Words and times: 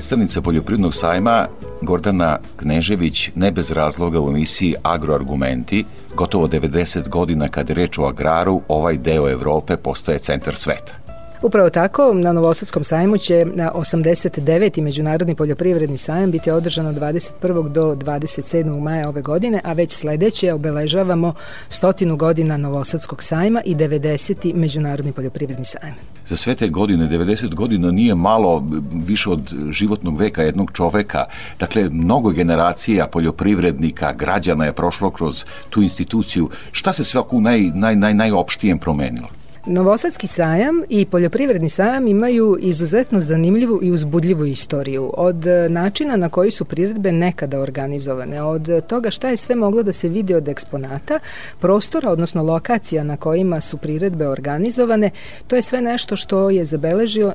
Predstavnica 0.00 0.40
Poljoprivrednog 0.40 0.94
sajma 0.94 1.46
Gordana 1.82 2.38
Knežević 2.56 3.30
ne 3.34 3.50
bez 3.52 3.70
razloga 3.70 4.20
u 4.20 4.28
emisiji 4.28 4.74
Agroargumenti, 4.82 5.84
gotovo 6.14 6.48
90 6.48 7.08
godina 7.08 7.48
kad 7.48 7.68
je 7.68 7.74
reč 7.74 7.98
o 7.98 8.06
agraru, 8.06 8.60
ovaj 8.68 8.96
deo 8.96 9.28
Evrope 9.28 9.76
postaje 9.76 10.18
centar 10.18 10.56
sveta. 10.56 10.99
Upravo 11.42 11.70
tako, 11.70 12.14
na 12.14 12.32
Novosadskom 12.32 12.84
sajmu 12.84 13.18
će 13.18 13.46
na 13.54 13.72
89. 13.74 14.82
Međunarodni 14.82 15.34
poljoprivredni 15.34 15.98
sajam 15.98 16.30
biti 16.30 16.50
održan 16.50 16.86
od 16.86 16.94
21. 16.94 17.68
do 17.68 17.94
27. 17.94 18.80
maja 18.80 19.08
ove 19.08 19.22
godine, 19.22 19.60
a 19.64 19.72
već 19.72 19.92
sledeće 19.92 20.52
obeležavamo 20.52 21.34
stotinu 21.68 22.16
godina 22.16 22.56
Novosadskog 22.56 23.22
sajma 23.22 23.60
i 23.64 23.74
90. 23.74 24.54
Međunarodni 24.54 25.12
poljoprivredni 25.12 25.64
sajam. 25.64 25.94
Za 26.26 26.36
sve 26.36 26.54
te 26.54 26.68
godine, 26.68 27.08
90 27.08 27.54
godina 27.54 27.90
nije 27.90 28.14
malo 28.14 28.64
više 28.92 29.30
od 29.30 29.54
životnog 29.70 30.20
veka 30.20 30.42
jednog 30.42 30.70
čoveka. 30.72 31.24
Dakle, 31.60 31.88
mnogo 31.90 32.30
generacija 32.30 33.06
poljoprivrednika, 33.06 34.12
građana 34.12 34.64
je 34.64 34.72
prošlo 34.72 35.10
kroz 35.10 35.44
tu 35.70 35.82
instituciju. 35.82 36.50
Šta 36.72 36.92
se 36.92 37.04
sve 37.04 37.20
u 37.30 37.40
naj, 37.40 37.60
naj, 37.74 37.96
naj, 37.96 38.14
najopštijem 38.14 38.78
promenilo? 38.78 39.39
Novosadski 39.66 40.26
sajam 40.26 40.82
i 40.88 41.06
poljoprivredni 41.06 41.68
sajam 41.68 42.06
imaju 42.06 42.56
izuzetno 42.60 43.20
zanimljivu 43.20 43.78
i 43.82 43.90
uzbudljivu 43.90 44.46
istoriju. 44.46 45.12
Od 45.16 45.46
e, 45.46 45.68
načina 45.68 46.16
na 46.16 46.28
koji 46.28 46.50
su 46.50 46.64
priredbe 46.64 47.12
nekada 47.12 47.60
organizovane, 47.60 48.42
od 48.42 48.86
toga 48.86 49.10
šta 49.10 49.28
je 49.28 49.36
sve 49.36 49.56
moglo 49.56 49.82
da 49.82 49.92
se 49.92 50.08
vidi 50.08 50.34
od 50.34 50.48
eksponata, 50.48 51.18
prostora, 51.58 52.10
odnosno 52.10 52.42
lokacija 52.42 53.04
na 53.04 53.16
kojima 53.16 53.60
su 53.60 53.76
priredbe 53.76 54.28
organizovane, 54.28 55.10
to 55.46 55.56
je 55.56 55.62
sve 55.62 55.80
nešto 55.80 56.16
što 56.16 56.50
je 56.50 56.64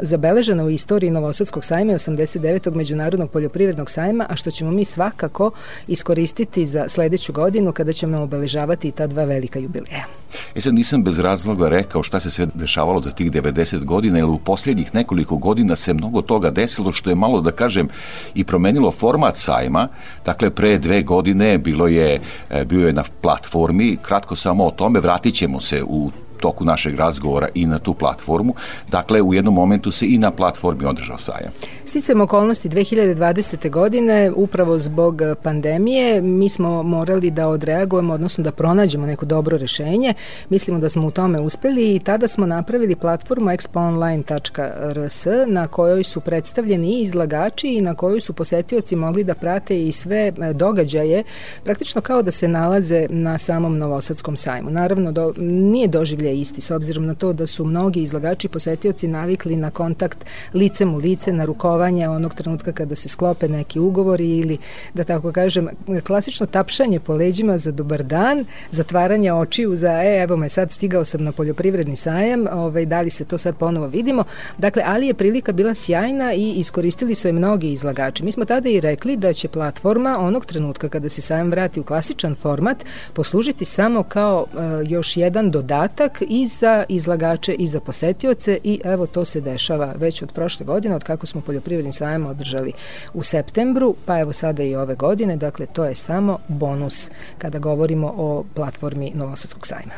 zabeleženo 0.01 0.65
u 0.65 0.69
istoriji 0.69 1.11
Novosadskog 1.11 1.63
sajma 1.63 1.93
89. 1.93 2.75
Međunarodnog 2.75 3.31
poljoprivrednog 3.31 3.89
sajma, 3.89 4.25
a 4.29 4.35
što 4.35 4.51
ćemo 4.51 4.71
mi 4.71 4.85
svakako 4.85 5.51
iskoristiti 5.87 6.65
za 6.65 6.89
sledeću 6.89 7.33
godinu 7.33 7.71
kada 7.71 7.93
ćemo 7.93 8.21
obeležavati 8.21 8.91
ta 8.91 9.07
dva 9.07 9.25
velika 9.25 9.59
jubileja. 9.59 10.24
E 10.55 10.61
sad 10.61 10.73
nisam 10.73 11.03
bez 11.03 11.19
razloga 11.19 11.69
rekao 11.69 12.03
šta 12.03 12.19
se 12.19 12.31
sve 12.31 12.47
dešavalo 12.53 13.01
za 13.01 13.11
tih 13.11 13.31
90 13.31 13.83
godina, 13.83 14.17
jer 14.17 14.25
u 14.25 14.37
posljednjih 14.37 14.95
nekoliko 14.95 15.37
godina 15.37 15.75
se 15.75 15.93
mnogo 15.93 16.21
toga 16.21 16.49
desilo, 16.49 16.91
što 16.91 17.09
je 17.09 17.15
malo 17.15 17.41
da 17.41 17.51
kažem 17.51 17.87
i 18.33 18.43
promenilo 18.43 18.91
format 18.91 19.37
sajma. 19.37 19.87
Dakle, 20.25 20.49
pre 20.49 20.77
dve 20.77 21.03
godine 21.03 21.57
bilo 21.57 21.87
je, 21.87 22.19
e, 22.49 22.65
bio 22.65 22.87
je 22.87 22.93
na 22.93 23.03
platformi, 23.21 23.97
kratko 24.01 24.35
samo 24.35 24.65
o 24.65 24.71
tome, 24.71 24.99
vratit 24.99 25.35
ćemo 25.35 25.59
se 25.61 25.83
u 25.83 26.11
toku 26.45 26.65
našeg 26.65 26.95
razgovora 26.95 27.47
i 27.53 27.65
na 27.65 27.77
tu 27.77 27.93
platformu. 27.93 28.53
Dakle, 28.91 29.21
u 29.21 29.33
jednom 29.33 29.53
momentu 29.53 29.91
se 29.91 30.05
i 30.07 30.17
na 30.17 30.31
platformi 30.31 30.85
održao 30.85 31.17
sajam. 31.17 31.51
Sticam 31.85 32.21
okolnosti 32.21 32.69
2020. 32.69 33.69
godine, 33.69 34.31
upravo 34.35 34.79
zbog 34.79 35.21
pandemije, 35.43 36.21
mi 36.21 36.49
smo 36.49 36.83
morali 36.83 37.31
da 37.31 37.47
odreagujemo, 37.47 38.13
odnosno 38.13 38.43
da 38.43 38.51
pronađemo 38.51 39.05
neko 39.05 39.25
dobro 39.25 39.57
rešenje. 39.57 40.13
Mislimo 40.49 40.79
da 40.79 40.89
smo 40.89 41.07
u 41.07 41.11
tome 41.11 41.41
uspeli 41.41 41.95
i 41.95 41.99
tada 41.99 42.27
smo 42.27 42.45
napravili 42.45 42.95
platformu 42.95 43.49
expoonline.rs 43.49 45.25
na 45.47 45.67
kojoj 45.67 46.03
su 46.03 46.21
predstavljeni 46.21 46.87
i 46.87 47.01
izlagači 47.01 47.67
i 47.67 47.81
na 47.81 47.95
kojoj 47.95 48.21
su 48.21 48.33
posetioci 48.33 48.95
mogli 48.95 49.23
da 49.23 49.33
prate 49.33 49.87
i 49.87 49.91
sve 49.91 50.17
e, 50.27 50.53
događaje, 50.53 51.23
praktično 51.63 52.01
kao 52.01 52.21
da 52.21 52.31
se 52.31 52.47
nalaze 52.47 53.07
na 53.09 53.37
samom 53.37 53.77
Novosadskom 53.77 54.37
sajmu. 54.37 54.69
Naravno, 54.69 55.11
do, 55.11 55.33
nije 55.37 55.87
doživlje 55.87 56.34
isti, 56.35 56.61
s 56.61 56.71
obzirom 56.71 57.05
na 57.05 57.15
to 57.15 57.33
da 57.33 57.47
su 57.47 57.65
mnogi 57.65 58.01
izlagači 58.01 58.47
posetioci 58.47 59.07
navikli 59.07 59.55
na 59.55 59.71
kontakt 59.71 60.25
licem 60.53 60.93
u 60.93 60.97
lice, 60.97 61.33
na 61.33 61.45
rukovanje 61.45 62.09
onog 62.09 62.33
trenutka 62.33 62.71
kada 62.71 62.95
se 62.95 63.09
sklope 63.09 63.47
neki 63.47 63.79
ugovori 63.79 64.37
ili, 64.37 64.57
da 64.93 65.03
tako 65.03 65.31
kažem, 65.31 65.69
klasično 66.07 66.45
tapšanje 66.45 66.99
po 66.99 67.15
leđima 67.15 67.57
za 67.57 67.71
dobar 67.71 68.03
dan, 68.03 68.45
zatvaranje 68.71 69.33
očiju 69.33 69.75
za, 69.75 69.91
e, 70.03 70.23
evo 70.23 70.37
me 70.37 70.49
sad 70.49 70.71
stigao 70.71 71.05
sam 71.05 71.23
na 71.23 71.31
poljoprivredni 71.31 71.95
sajam, 71.95 72.45
ovaj, 72.51 72.85
da 72.85 73.01
li 73.01 73.09
se 73.09 73.25
to 73.25 73.37
sad 73.37 73.55
ponovo 73.55 73.87
vidimo. 73.87 74.23
Dakle, 74.57 74.83
ali 74.85 75.07
je 75.07 75.13
prilika 75.13 75.51
bila 75.51 75.73
sjajna 75.75 76.33
i 76.33 76.51
iskoristili 76.51 77.15
su 77.15 77.27
je 77.27 77.33
mnogi 77.33 77.71
izlagači. 77.71 78.23
Mi 78.23 78.31
smo 78.31 78.45
tada 78.45 78.69
i 78.69 78.79
rekli 78.79 79.17
da 79.17 79.33
će 79.33 79.47
platforma 79.47 80.17
onog 80.19 80.45
trenutka 80.45 80.89
kada 80.89 81.09
se 81.09 81.21
sajam 81.21 81.51
vrati 81.51 81.79
u 81.79 81.83
klasičan 81.83 82.35
format 82.35 82.85
poslužiti 83.13 83.65
samo 83.65 84.03
kao 84.03 84.45
uh, 84.53 84.61
još 84.91 85.17
jedan 85.17 85.51
dodatak 85.51 86.14
i 86.21 86.47
za 86.47 86.83
izlagače 86.89 87.53
i 87.53 87.67
za 87.67 87.79
posetioce 87.79 88.59
i 88.63 88.81
evo 88.83 89.07
to 89.07 89.25
se 89.25 89.41
dešava 89.41 89.93
već 89.97 90.21
od 90.21 90.31
prošle 90.31 90.65
godine, 90.65 90.95
od 90.95 91.03
kako 91.03 91.25
smo 91.25 91.41
poljoprivredni 91.41 91.91
sajam 91.91 92.25
održali 92.25 92.73
u 93.13 93.23
septembru, 93.23 93.95
pa 94.05 94.19
evo 94.19 94.33
sada 94.33 94.63
i 94.63 94.75
ove 94.75 94.95
godine, 94.95 95.35
dakle 95.35 95.65
to 95.65 95.85
je 95.85 95.95
samo 95.95 96.39
bonus 96.47 97.09
kada 97.37 97.59
govorimo 97.59 98.13
o 98.17 98.43
platformi 98.53 99.11
Novosadskog 99.15 99.67
sajma. 99.67 99.93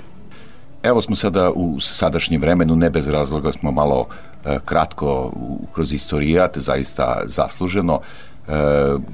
Evo 0.84 1.02
smo 1.02 1.16
sada 1.16 1.52
u 1.52 1.80
sadašnjem 1.80 2.42
vremenu, 2.42 2.76
ne 2.76 2.90
bez 2.90 3.08
razloga 3.08 3.52
smo 3.52 3.72
malo 3.72 4.06
e, 4.46 4.60
kratko 4.66 5.32
kroz 5.74 5.94
istorijat, 5.94 6.58
zaista 6.58 7.22
zasluženo. 7.26 8.00
E, 8.48 8.52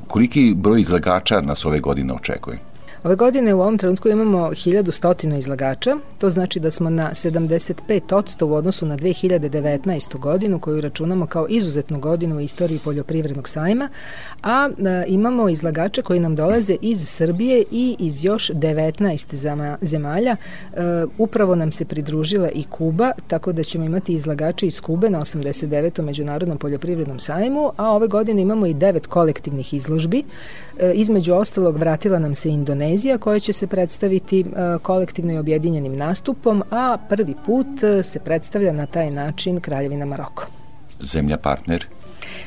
koliki 0.08 0.54
broj 0.56 0.82
izlagača 0.82 1.42
nas 1.42 1.66
ove 1.66 1.80
godine 1.80 2.14
očekuje? 2.14 2.73
Ove 3.04 3.16
godine 3.16 3.54
u 3.54 3.62
ovom 3.62 3.78
trenutku 3.78 4.10
imamo 4.10 4.38
1100 4.38 5.38
izlagača, 5.38 5.98
to 6.18 6.30
znači 6.30 6.60
da 6.60 6.72
smo 6.72 6.90
na 6.90 7.10
75% 7.14 8.44
u 8.44 8.54
odnosu 8.54 8.86
na 8.86 8.98
2019. 8.98 10.20
godinu 10.20 10.60
koju 10.60 10.82
računamo 10.82 11.26
kao 11.26 11.48
izuzetnu 11.50 12.00
godinu 12.00 12.36
u 12.36 12.40
istoriji 12.40 12.80
poljoprivrednog 12.80 13.50
sajma, 13.50 13.90
a, 14.44 14.70
a 14.86 15.04
imamo 15.08 15.50
izlagače 15.50 16.02
koji 16.02 16.20
nam 16.20 16.36
dolaze 16.36 16.76
iz 16.82 17.08
Srbije 17.08 17.64
i 17.72 17.96
iz 18.00 18.26
još 18.26 18.50
19 18.50 19.78
zemalja. 19.82 20.36
E, 20.74 20.78
upravo 21.18 21.56
nam 21.56 21.72
se 21.72 21.86
pridružila 21.86 22.50
i 22.50 22.64
Kuba, 22.64 23.12
tako 23.28 23.52
da 23.52 23.64
ćemo 23.64 23.86
imati 23.86 24.14
izlagače 24.14 24.68
iz 24.68 24.82
Kube 24.82 25.10
na 25.10 25.20
89. 25.20 26.02
Međunarodnom 26.02 26.58
poljoprivrednom 26.58 27.20
sajmu, 27.20 27.72
a 27.78 27.92
ove 27.92 28.08
godine 28.08 28.42
imamo 28.42 28.66
i 28.66 28.74
devet 28.74 29.08
kolektivnih 29.08 29.74
izložbi. 29.74 30.24
E, 30.80 30.92
između 30.94 31.34
ostalog 31.34 31.78
vratila 31.78 32.20
nam 32.20 32.36
se 32.36 32.50
Indonezija 32.50 32.93
Indonezija 32.94 33.18
koja 33.18 33.40
će 33.40 33.54
se 33.54 33.68
predstaviti 33.68 34.40
e, 34.40 34.46
kolektivno 34.82 35.34
i 35.34 35.38
objedinjenim 35.38 35.96
nastupom, 35.96 36.64
a 36.72 36.98
prvi 37.10 37.36
put 37.46 37.84
e, 37.84 38.04
se 38.04 38.20
predstavlja 38.20 38.74
na 38.74 38.86
taj 38.86 39.12
način 39.12 39.60
Kraljevina 39.60 40.06
Maroko. 40.06 40.46
Zemlja 41.02 41.38
partner 41.38 41.86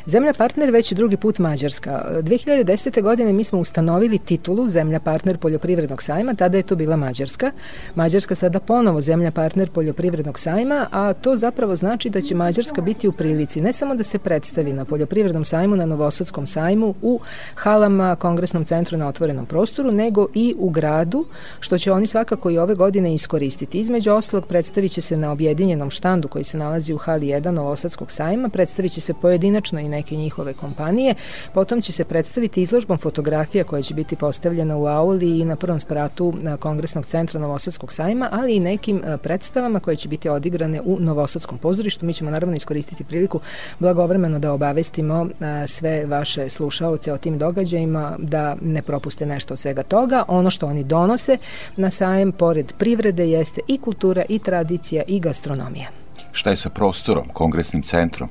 Zemlja 0.07 0.33
partner 0.33 0.71
već 0.71 0.93
drugi 0.93 1.17
put 1.17 1.39
Mađarska. 1.39 2.05
2010. 2.23 3.03
godine 3.03 3.33
mi 3.33 3.45
smo 3.45 3.59
ustanovili 3.59 4.19
titulu 4.19 4.69
Zemlja 4.69 5.01
partner 5.01 5.39
poljoprivrednog 5.39 6.03
sajma, 6.03 6.35
tada 6.35 6.57
je 6.57 6.63
to 6.63 6.77
bila 6.77 6.97
Mađarska. 6.97 7.51
Mađarska 7.95 8.35
sada 8.35 8.61
ponovo 8.61 9.01
Zemlja 9.01 9.31
partner 9.31 9.71
poljoprivrednog 9.71 10.39
sajma, 10.39 10.87
a 10.91 11.13
to 11.13 11.37
zapravo 11.37 11.77
znači 11.77 12.11
da 12.11 12.21
će 12.21 12.35
Mađarska 12.35 12.81
biti 12.81 13.09
u 13.09 13.13
prilici 13.13 13.61
ne 13.61 13.73
samo 13.73 13.95
da 13.95 14.05
se 14.05 14.19
predstavi 14.19 14.73
na 14.73 14.85
poljoprivrednom 14.85 15.45
sajmu, 15.45 15.77
na 15.77 15.87
Novosadskom 15.87 16.47
sajmu, 16.47 16.95
u 17.03 17.21
halama, 17.55 18.17
kongresnom 18.17 18.65
centru 18.65 18.99
na 18.99 19.09
otvorenom 19.09 19.47
prostoru, 19.47 19.93
nego 19.93 20.27
i 20.35 20.55
u 20.59 20.71
gradu, 20.71 21.25
što 21.61 21.79
će 21.79 21.93
oni 21.93 22.07
svakako 22.07 22.51
i 22.51 22.59
ove 22.59 22.75
godine 22.75 23.15
iskoristiti. 23.15 23.81
Između 23.81 24.13
oslog 24.13 24.47
predstavit 24.47 24.93
će 24.93 25.01
se 25.01 25.17
na 25.17 25.33
objedinjenom 25.33 25.91
štandu 25.91 26.29
koji 26.29 26.45
se 26.45 26.59
nalazi 26.59 26.93
u 26.95 26.99
hali 26.99 27.27
1 27.27 27.51
Novosadskog 27.51 28.11
sajma, 28.11 28.49
predstavit 28.49 28.93
će 28.93 29.01
se 29.01 29.15
pojedinačno 29.15 29.66
konačno 29.67 29.81
i 29.81 29.89
neke 29.89 30.17
njihove 30.17 30.55
kompanije. 30.55 31.15
Potom 31.55 31.83
će 31.83 31.93
se 31.93 32.05
predstaviti 32.05 32.63
izložbom 32.63 32.99
fotografija 32.99 33.65
koja 33.65 33.83
će 33.83 33.95
biti 33.95 34.17
postavljena 34.17 34.77
u 34.77 34.87
auli 34.87 35.41
i 35.41 35.45
na 35.45 35.57
prvom 35.57 35.81
spratu 35.81 36.35
Kongresnog 36.61 37.07
centra 37.07 37.41
Novosadskog 37.41 37.93
sajma, 37.93 38.29
ali 38.33 38.57
i 38.57 38.61
nekim 38.61 39.03
predstavama 39.23 39.81
koje 39.81 39.97
će 39.97 40.09
biti 40.09 40.29
odigrane 40.29 40.81
u 40.81 40.99
Novosadskom 41.01 41.59
pozorištu. 41.59 42.07
Mi 42.07 42.15
ćemo 42.15 42.31
naravno 42.31 42.57
iskoristiti 42.57 43.05
priliku 43.05 43.41
blagovremeno 43.79 44.39
da 44.39 44.53
obavestimo 44.53 45.29
sve 45.67 46.07
vaše 46.07 46.49
slušaoce 46.49 47.13
o 47.13 47.19
tim 47.19 47.39
događajima 47.39 48.17
da 48.19 48.57
ne 48.63 48.83
propuste 48.83 49.27
nešto 49.27 49.55
od 49.55 49.59
svega 49.59 49.83
toga. 49.83 50.25
Ono 50.29 50.51
što 50.51 50.67
oni 50.67 50.85
donose 50.85 51.39
na 51.77 51.91
sajem 51.91 52.33
pored 52.33 52.73
privrede 52.79 53.27
jeste 53.29 53.61
i 53.69 53.79
kultura 53.79 54.25
i 54.29 54.39
tradicija 54.39 55.03
i 55.09 55.21
gastronomija. 55.21 55.89
Šta 56.33 56.51
je 56.51 56.57
sa 56.57 56.71
prostorom, 56.71 57.29
kongresnim 57.33 57.83
centrom? 57.83 58.29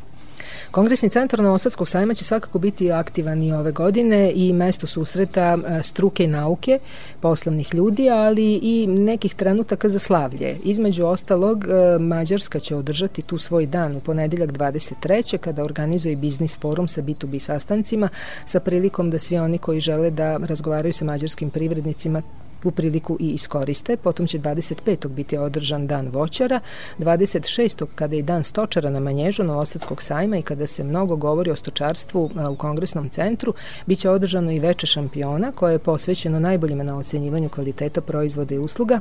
Kongresni 0.76 1.10
centar 1.10 1.40
Novosadskog 1.40 1.88
sajma 1.88 2.14
će 2.14 2.24
svakako 2.24 2.60
biti 2.60 2.92
aktivan 2.92 3.44
i 3.44 3.54
ove 3.54 3.72
godine 3.72 4.32
i 4.36 4.54
mesto 4.54 4.88
susreta 4.88 5.58
e, 5.68 5.84
struke 5.84 6.24
i 6.24 6.28
nauke, 6.28 6.80
poslovnih 7.20 7.74
ljudi, 7.74 8.10
ali 8.10 8.60
i 8.64 8.88
nekih 8.88 9.36
trenutaka 9.36 9.90
za 9.90 10.00
slavlje. 10.00 10.58
Između 10.64 11.06
ostalog, 11.06 11.66
e, 11.66 12.00
Mađarska 12.00 12.60
će 12.60 12.76
održati 12.76 13.22
tu 13.22 13.38
svoj 13.38 13.66
dan 13.66 13.96
u 13.96 14.00
ponedeljak 14.00 14.52
23. 14.52 15.38
kada 15.38 15.64
organizuje 15.64 16.16
biznis 16.16 16.60
forum 16.60 16.88
sa 16.88 17.02
B2B 17.02 17.40
sastancima 17.40 18.10
sa 18.46 18.60
prilikom 18.60 19.10
da 19.10 19.20
svi 19.20 19.38
oni 19.38 19.58
koji 19.58 19.80
žele 19.80 20.10
da 20.12 20.38
razgovaraju 20.38 20.94
sa 20.94 21.06
mađarskim 21.06 21.50
privrednicima 21.50 22.22
tu 22.66 22.72
priliku 22.72 23.18
i 23.20 23.30
iskoriste. 23.30 23.98
Potom 23.98 24.28
će 24.28 24.40
25. 24.40 25.08
biti 25.08 25.38
održan 25.38 25.88
dan 25.88 26.10
voćara, 26.10 26.60
26. 27.00 27.86
kada 27.96 28.16
je 28.16 28.24
dan 28.24 28.44
stočara 28.44 28.90
na 28.90 29.00
Manježu 29.00 29.44
Novosadskog 29.44 30.02
sajma 30.02 30.38
i 30.38 30.42
kada 30.42 30.68
se 30.68 30.84
mnogo 30.84 31.16
govori 31.16 31.52
o 31.52 31.56
stočarstvu 31.56 32.32
u 32.50 32.56
kongresnom 32.56 33.10
centru, 33.10 33.54
biće 33.86 34.10
održano 34.10 34.52
i 34.52 34.60
veče 34.60 34.88
šampiona 34.88 35.52
koje 35.52 35.74
je 35.74 35.80
posvećeno 35.80 36.40
najboljima 36.40 36.84
na 36.84 36.98
ocenjivanju 36.98 37.50
kvaliteta 37.50 38.02
proizvoda 38.02 38.56
i 38.56 38.58
usluga. 38.58 39.00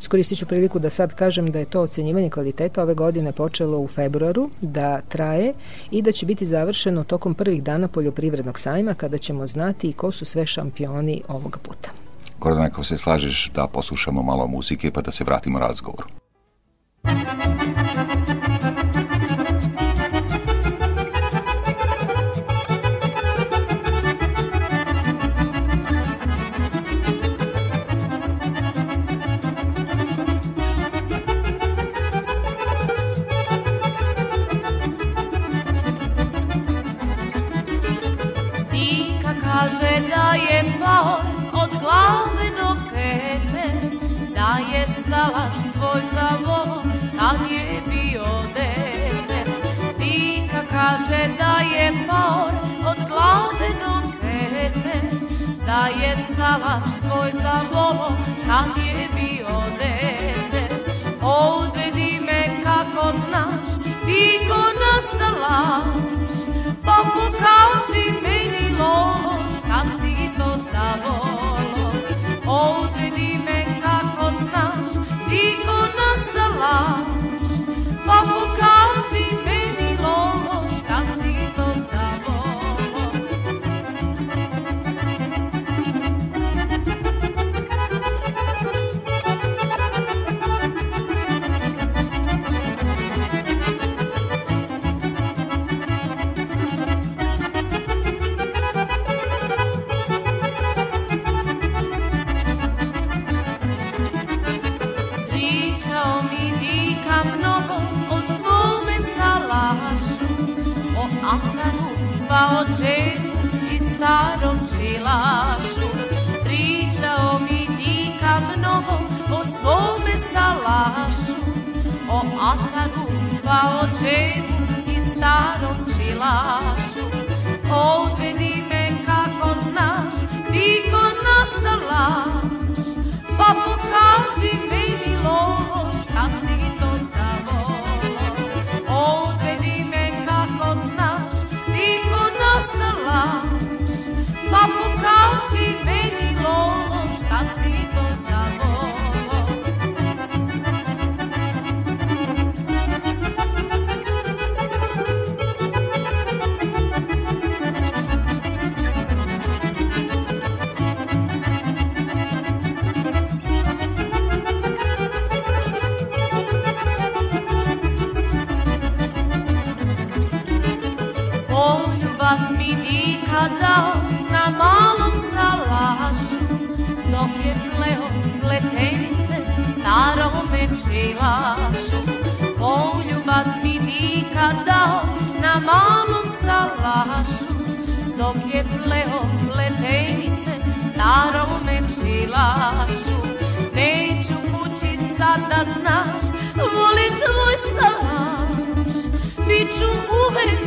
Skoristit 0.00 0.38
ću 0.38 0.46
priliku 0.46 0.78
da 0.78 0.90
sad 0.90 1.14
kažem 1.14 1.50
da 1.50 1.58
je 1.58 1.64
to 1.64 1.80
ocenjivanje 1.80 2.30
kvaliteta 2.30 2.82
ove 2.82 2.94
godine 2.94 3.32
počelo 3.32 3.78
u 3.78 3.86
februaru, 3.88 4.50
da 4.60 5.00
traje 5.00 5.52
i 5.90 6.02
da 6.02 6.12
će 6.12 6.26
biti 6.26 6.46
završeno 6.46 7.04
tokom 7.04 7.34
prvih 7.34 7.62
dana 7.62 7.88
poljoprivrednog 7.88 8.58
sajma 8.58 8.94
kada 8.94 9.18
ćemo 9.18 9.46
znati 9.46 9.92
ko 9.92 10.12
su 10.12 10.24
sve 10.24 10.46
šampioni 10.46 11.22
ovog 11.28 11.58
puta. 11.62 12.05
Gordana, 12.40 12.66
ako 12.66 12.84
se 12.84 12.98
slažeš 12.98 13.50
da 13.54 13.66
poslušamo 13.66 14.22
malo 14.22 14.46
muzike 14.46 14.90
pa 14.90 15.00
da 15.00 15.10
se 15.10 15.24
vratimo 15.24 15.58
razgovoru. 15.58 16.08
Salaš 45.26 45.58
svoj 45.72 46.02
zavol, 46.14 46.82
kad 47.18 47.50
je 47.50 47.80
bio 47.86 48.26
dete. 48.54 49.50
Dika 49.98 50.62
kaže 50.70 51.28
da 51.38 51.76
je 51.76 51.92
paor 52.08 52.52
od 52.86 52.96
glave 53.08 53.68
do 53.80 54.10
pete, 54.20 55.00
da 55.66 55.86
je 56.00 56.16
salaš 56.36 56.92
svoj 57.00 57.30
zavol, 57.42 58.10
kad 58.46 58.84
je 58.86 59.08
bio 59.14 59.62
dete. 59.78 60.74
Odvedi 61.22 62.20
me 62.26 62.50
kako 62.64 63.12
znaš, 63.28 63.86
diko 64.06 64.62
na 64.82 64.94
salaš, 65.18 66.36
pa 66.84 66.96
pokaži 67.14 68.12
meni 68.22 68.76
lolo, 68.78 69.45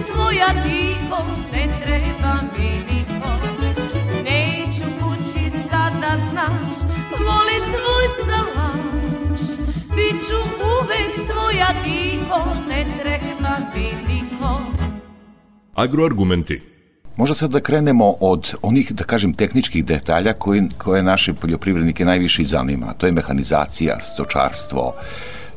tvoja 0.08 0.50
tiho, 0.64 1.24
ne 1.52 1.68
treba 1.84 2.34
mi 2.58 2.70
niko 2.70 3.32
Neću 4.24 4.84
kući 5.00 5.52
sad 5.70 5.94
da 6.02 6.18
znaš, 6.32 6.78
volim 7.12 7.64
tvoj 7.74 8.08
salaš 8.26 9.58
Biću 9.96 10.40
uvek 10.76 11.30
tvoja 11.32 11.68
tiho, 11.84 12.40
ne 12.70 12.86
treba 13.02 13.58
mi 13.76 14.14
niko 14.14 14.62
Agroargumenti 15.76 16.70
Možda 17.20 17.36
sad 17.36 17.52
da 17.52 17.60
krenemo 17.60 18.14
od 18.20 18.54
onih, 18.62 18.92
da 18.92 19.04
kažem, 19.04 19.34
tehničkih 19.34 19.86
detalja 19.86 20.34
koji, 20.34 20.70
koje 20.78 21.04
naše 21.04 21.34
poljoprivrednike 21.34 22.06
najviše 22.06 22.44
zanima. 22.44 22.94
To 22.98 23.06
je 23.06 23.12
mehanizacija, 23.12 24.00
stočarstvo, 24.00 24.94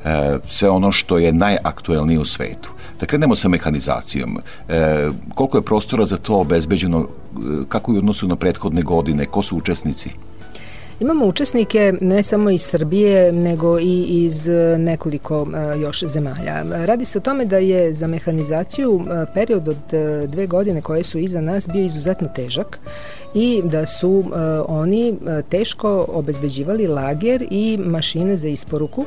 e, 0.04 0.38
sve 0.48 0.70
ono 0.70 0.92
što 0.92 1.18
je 1.18 1.32
najaktuelnije 1.32 2.18
u 2.18 2.24
svetu. 2.24 2.71
Da 3.02 3.06
krenemo 3.06 3.34
sa 3.34 3.48
mehanizacijom. 3.48 4.38
E, 4.68 5.08
koliko 5.34 5.58
je 5.58 5.62
prostora 5.62 6.04
za 6.04 6.16
to 6.16 6.36
obezbeđeno, 6.36 7.00
e, 7.00 7.06
kako 7.68 7.92
je 7.92 7.96
u 7.96 7.98
odnosu 7.98 8.28
na 8.28 8.36
prethodne 8.36 8.82
godine, 8.82 9.26
ko 9.26 9.42
su 9.42 9.56
učesnici? 9.56 10.10
Imamo 11.00 11.26
učesnike 11.26 11.92
ne 12.00 12.22
samo 12.22 12.50
iz 12.50 12.62
Srbije, 12.62 13.32
nego 13.32 13.78
i 13.80 14.02
iz 14.02 14.48
e, 14.48 14.78
nekoliko 14.78 15.46
e, 15.54 15.80
još 15.80 16.04
zemalja. 16.04 16.64
Radi 16.84 17.04
se 17.04 17.18
o 17.18 17.20
tome 17.20 17.44
da 17.44 17.56
je 17.56 17.92
za 17.92 18.06
mehanizaciju 18.06 19.00
e, 19.00 19.26
period 19.34 19.68
od 19.68 19.76
dve 20.26 20.46
godine 20.46 20.82
koje 20.82 21.02
su 21.02 21.18
iza 21.18 21.40
nas 21.40 21.68
bio 21.68 21.84
izuzetno 21.84 22.28
težak 22.34 22.78
i 23.34 23.62
da 23.64 23.86
su 23.86 24.24
oni 24.68 25.14
teško 25.48 26.06
obezbeđivali 26.08 26.86
lager 26.86 27.46
i 27.50 27.78
mašine 27.80 28.36
za 28.36 28.48
isporuku. 28.48 29.04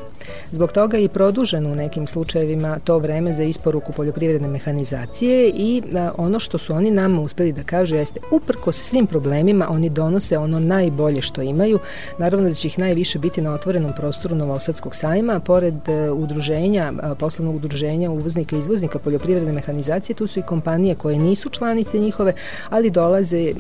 Zbog 0.52 0.72
toga 0.72 0.98
je 0.98 1.10
produženo 1.10 1.72
u 1.72 1.76
nekim 1.76 2.08
slučajevima 2.08 2.80
to 2.84 3.00
vreme 3.00 3.34
za 3.34 3.44
isporuku 3.44 3.92
poljoprivredne 3.92 4.48
mehanizacije 4.48 5.52
i 5.56 5.82
ono 6.18 6.40
što 6.40 6.58
su 6.58 6.74
oni 6.74 6.92
nama 6.92 7.22
uspeli 7.22 7.54
da 7.54 7.64
kažu 7.64 7.96
jeste 7.96 8.20
uprko 8.32 8.72
sa 8.72 8.84
svim 8.84 9.08
problemima 9.08 9.68
oni 9.70 9.90
donose 9.90 10.38
ono 10.38 10.60
najbolje 10.60 11.22
što 11.22 11.42
imaju 11.42 11.75
Naravno 12.18 12.50
da 12.50 12.54
će 12.54 12.68
ih 12.68 12.80
najviše 12.80 13.20
biti 13.20 13.42
na 13.42 13.54
otvorenom 13.54 13.94
prostoru 13.94 14.36
Novosadskog 14.36 14.96
sajma, 14.96 15.40
pored 15.40 15.90
e, 15.90 16.12
udruženja, 16.12 16.94
poslovnog 17.20 17.56
udruženja 17.56 18.12
uvoznika 18.12 18.56
i 18.56 18.60
izvoznika 18.60 19.00
poljoprivredne 19.00 19.52
mehanizacije, 19.52 20.16
tu 20.16 20.28
su 20.28 20.40
i 20.40 20.44
kompanije 20.44 20.96
koje 20.96 21.18
nisu 21.20 21.50
članice 21.50 22.00
njihove, 22.00 22.34
ali 22.70 22.90
dolaze 22.90 23.54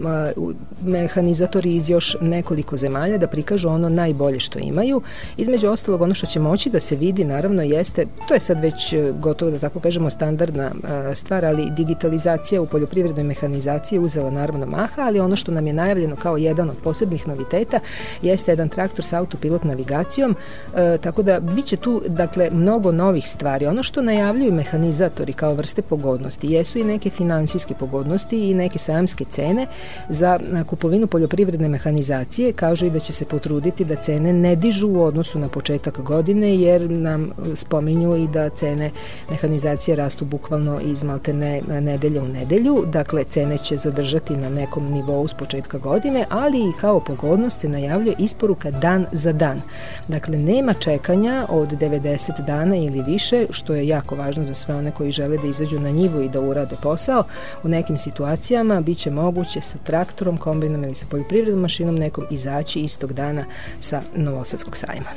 mehanizatori 0.83 1.75
iz 1.75 1.89
još 1.89 2.17
nekoliko 2.21 2.77
zemalja 2.77 3.17
da 3.17 3.27
prikažu 3.27 3.69
ono 3.69 3.89
najbolje 3.89 4.39
što 4.39 4.59
imaju. 4.59 5.01
Između 5.37 5.67
ostalog, 5.67 6.01
ono 6.01 6.13
što 6.13 6.25
će 6.25 6.39
moći 6.39 6.69
da 6.69 6.79
se 6.79 6.95
vidi, 6.95 7.23
naravno, 7.23 7.61
jeste, 7.61 8.05
to 8.27 8.33
je 8.33 8.39
sad 8.39 8.59
već 8.59 8.93
e, 8.93 9.13
gotovo 9.19 9.51
da 9.51 9.59
tako 9.59 9.79
kažemo 9.79 10.09
standardna 10.09 10.71
stvar, 11.13 11.45
ali 11.45 11.71
digitalizacija 11.71 12.61
u 12.61 12.65
poljoprivrednoj 12.65 13.23
mehanizaciji 13.23 13.99
uzela 13.99 14.29
naravno 14.29 14.65
maha, 14.65 15.01
ali 15.01 15.19
ono 15.19 15.35
što 15.35 15.51
nam 15.51 15.67
je 15.67 15.73
najavljeno 15.73 16.15
kao 16.15 16.37
jedan 16.37 16.69
od 16.69 16.75
posebnih 16.83 17.27
noviteta 17.27 17.79
jeste 18.21 18.51
jedan 18.51 18.69
traktor 18.69 19.05
sa 19.05 19.17
autopilot 19.17 19.63
navigacijom, 19.63 20.35
e, 20.75 20.97
tako 20.97 21.23
da 21.23 21.39
biće 21.39 21.77
tu 21.77 22.01
dakle 22.07 22.49
mnogo 22.51 22.91
novih 22.91 23.29
stvari. 23.29 23.67
Ono 23.67 23.83
što 23.83 24.01
najavljuju 24.01 24.53
mehanizatori 24.53 25.33
kao 25.33 25.53
vrste 25.53 25.81
pogodnosti 25.81 26.47
jesu 26.47 26.79
i 26.79 26.83
neke 26.83 27.09
finansijske 27.09 27.73
pogodnosti 27.73 28.49
i 28.49 28.53
neke 28.53 28.79
sajamske 28.79 29.25
cene 29.25 29.67
za 30.09 30.39
kupovinu 30.67 31.07
poljoprivredne 31.07 31.69
mehanizacije. 31.69 32.53
Kažu 32.53 32.85
i 32.85 32.89
da 32.89 32.99
će 32.99 33.13
se 33.13 33.25
potruditi 33.25 33.85
da 33.85 33.95
cene 33.95 34.33
ne 34.33 34.55
dižu 34.55 34.87
u 34.87 35.03
odnosu 35.03 35.39
na 35.39 35.47
početak 35.47 35.99
godine 35.99 36.55
jer 36.55 36.91
nam 36.91 37.31
spominju 37.55 38.15
i 38.15 38.27
da 38.27 38.49
cene 38.49 38.91
mehanizacije 39.29 39.95
rastu 39.95 40.25
bukvalno 40.25 40.79
iz 40.81 41.03
maltene 41.03 41.61
nedelje 41.81 42.21
u 42.21 42.27
nedelju. 42.27 42.83
Dakle, 42.87 43.23
cene 43.23 43.57
će 43.57 43.77
zadržati 43.77 44.37
na 44.37 44.49
nekom 44.49 44.91
nivou 44.91 45.27
s 45.27 45.33
početka 45.33 45.77
godine, 45.77 46.25
ali 46.29 46.59
i 46.59 46.73
kao 46.81 46.99
pogodnost 46.99 47.59
se 47.59 47.67
najavljuje 47.95 48.15
isporuka 48.19 48.71
dan 48.71 49.05
za 49.11 49.33
dan. 49.33 49.61
Dakle, 50.07 50.37
nema 50.37 50.73
čekanja 50.73 51.45
od 51.49 51.69
90 51.69 52.45
dana 52.45 52.75
ili 52.75 53.01
više, 53.01 53.45
što 53.49 53.75
je 53.75 53.87
jako 53.87 54.15
važno 54.15 54.45
za 54.45 54.53
sve 54.53 54.75
one 54.75 54.91
koji 54.91 55.11
žele 55.11 55.37
da 55.37 55.47
izađu 55.47 55.79
na 55.79 55.89
njivu 55.89 56.21
i 56.21 56.29
da 56.29 56.39
urade 56.39 56.75
posao. 56.81 57.23
U 57.63 57.67
nekim 57.67 57.97
situacijama 57.97 58.81
biće 58.81 59.11
moguće 59.11 59.61
sa 59.61 59.77
traktorom, 59.77 60.37
kombinom 60.37 60.83
ili 60.83 60.95
sa 60.95 61.05
poljoprivrednom 61.09 61.61
mašinom 61.61 61.95
nekom 61.95 62.25
izaći 62.31 62.79
istog 62.79 63.13
dana 63.13 63.45
sa 63.79 64.01
Novosadskog 64.15 64.77
sajma. 64.77 65.09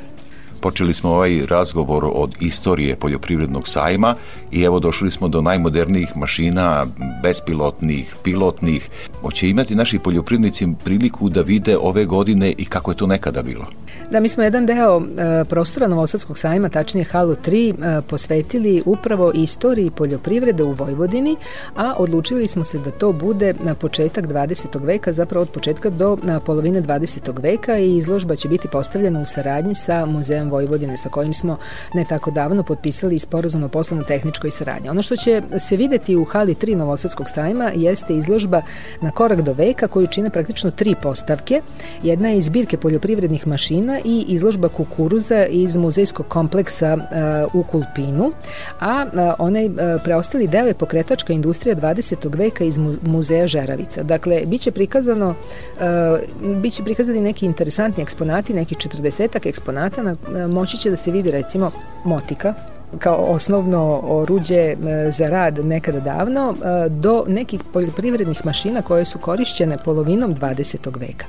Počeli 0.61 0.93
smo 0.93 1.09
ovaj 1.09 1.45
razgovor 1.45 2.05
od 2.13 2.35
istorije 2.39 2.95
poljoprivrednog 2.95 3.67
sajma 3.67 4.15
i 4.51 4.63
evo 4.63 4.79
došli 4.79 5.11
smo 5.11 5.27
do 5.27 5.41
najmodernijih 5.41 6.17
mašina, 6.17 6.85
bespilotnih, 7.23 8.15
pilotnih. 8.23 8.89
Hoće 9.21 9.49
imati 9.49 9.75
naši 9.75 9.99
poljoprivrednici 9.99 10.67
priliku 10.83 11.29
da 11.29 11.41
vide 11.41 11.77
ove 11.77 12.05
godine 12.05 12.53
i 12.57 12.65
kako 12.65 12.91
je 12.91 12.97
to 12.97 13.07
nekada 13.07 13.41
bilo? 13.41 13.65
Da, 14.11 14.19
mi 14.19 14.29
smo 14.29 14.43
jedan 14.43 14.65
deo 14.65 15.01
e, 15.01 15.45
prostora 15.45 15.87
Novosadskog 15.87 16.37
sajma, 16.37 16.69
tačnije 16.69 17.03
Halo 17.03 17.35
3, 17.35 17.97
e, 17.97 18.01
posvetili 18.01 18.83
upravo 18.85 19.31
istoriji 19.31 19.91
poljoprivrede 19.91 20.63
u 20.63 20.71
Vojvodini, 20.71 21.35
a 21.75 21.93
odlučili 21.97 22.47
smo 22.47 22.63
se 22.63 22.79
da 22.79 22.91
to 22.91 23.11
bude 23.11 23.53
na 23.63 23.75
početak 23.75 24.25
20. 24.27 24.85
veka, 24.85 25.13
zapravo 25.13 25.41
od 25.41 25.49
početka 25.49 25.89
do 25.89 26.17
na 26.23 26.39
polovine 26.39 26.81
20. 26.81 27.41
veka 27.41 27.77
i 27.77 27.97
izložba 27.97 28.35
će 28.35 28.47
biti 28.47 28.67
postavljena 28.67 29.21
u 29.21 29.25
saradnji 29.25 29.75
sa 29.75 30.05
Muzeom 30.05 30.48
Vojvodine 30.49 30.97
sa 30.97 31.09
kojim 31.09 31.33
smo 31.33 31.57
ne 31.93 32.05
tako 32.09 32.31
davno 32.31 32.63
potpisali 32.63 33.19
sporazum 33.19 33.63
o 33.63 33.67
poslovno-tehničkoj 33.67 34.51
saradnji. 34.51 34.89
Ono 34.89 35.01
što 35.01 35.15
će 35.15 35.41
se 35.59 35.77
videti 35.77 36.15
u 36.15 36.25
hali 36.25 36.55
3 36.55 36.75
Novosadskog 36.75 37.29
sajma 37.29 37.71
jeste 37.75 38.15
izložba 38.15 38.61
na 39.01 39.11
korak 39.11 39.41
do 39.41 39.53
veka 39.53 39.87
koju 39.87 40.07
čine 40.07 40.29
praktično 40.29 40.71
tri 40.71 40.95
postavke. 41.01 41.61
Jedna 42.03 42.29
je 42.29 42.37
izbirke 42.37 42.77
poljoprivrednih 42.77 43.47
mašina 43.47 43.99
i 44.05 44.25
izložba 44.27 44.69
kukuruza 44.69 45.45
iz 45.45 45.77
muzejskog 45.77 46.27
kompleksa 46.27 46.97
uh, 46.97 47.55
u 47.55 47.63
Kulpinu, 47.63 48.31
a 48.79 49.05
uh, 49.05 49.19
onaj 49.39 49.65
uh, 49.65 49.73
preostali 50.03 50.47
deo 50.47 50.65
je 50.65 50.73
pokretačka 50.73 51.33
industrija 51.33 51.75
20. 51.75 52.37
veka 52.37 52.63
iz 52.63 52.77
mu 52.77 52.95
muzeja 53.01 53.47
Žeravica. 53.47 54.03
Dakle, 54.03 54.41
biće 54.45 54.71
prikazano 54.71 55.29
uh, 55.29 56.55
biće 56.61 56.83
prikazani 56.83 57.21
neki 57.21 57.45
interesantni 57.45 58.03
eksponati, 58.03 58.53
neki 58.53 58.75
40 58.75 59.47
eksponata 59.47 60.03
na 60.03 60.15
moći 60.47 60.77
će 60.77 60.89
da 60.89 60.95
se 60.95 61.11
vidi 61.11 61.31
recimo 61.31 61.71
motika 62.03 62.53
kao 62.99 63.15
osnovno 63.15 64.01
oruđe 64.03 64.55
e, 64.55 64.75
za 65.11 65.29
rad 65.29 65.65
nekada 65.65 65.99
davno 65.99 66.53
e, 66.53 66.89
do 66.89 67.23
nekih 67.27 67.59
poljoprivrednih 67.73 68.45
mašina 68.45 68.81
koje 68.81 69.05
su 69.05 69.19
korišćene 69.19 69.77
polovinom 69.85 70.35
20. 70.35 70.99
veka. 70.99 71.25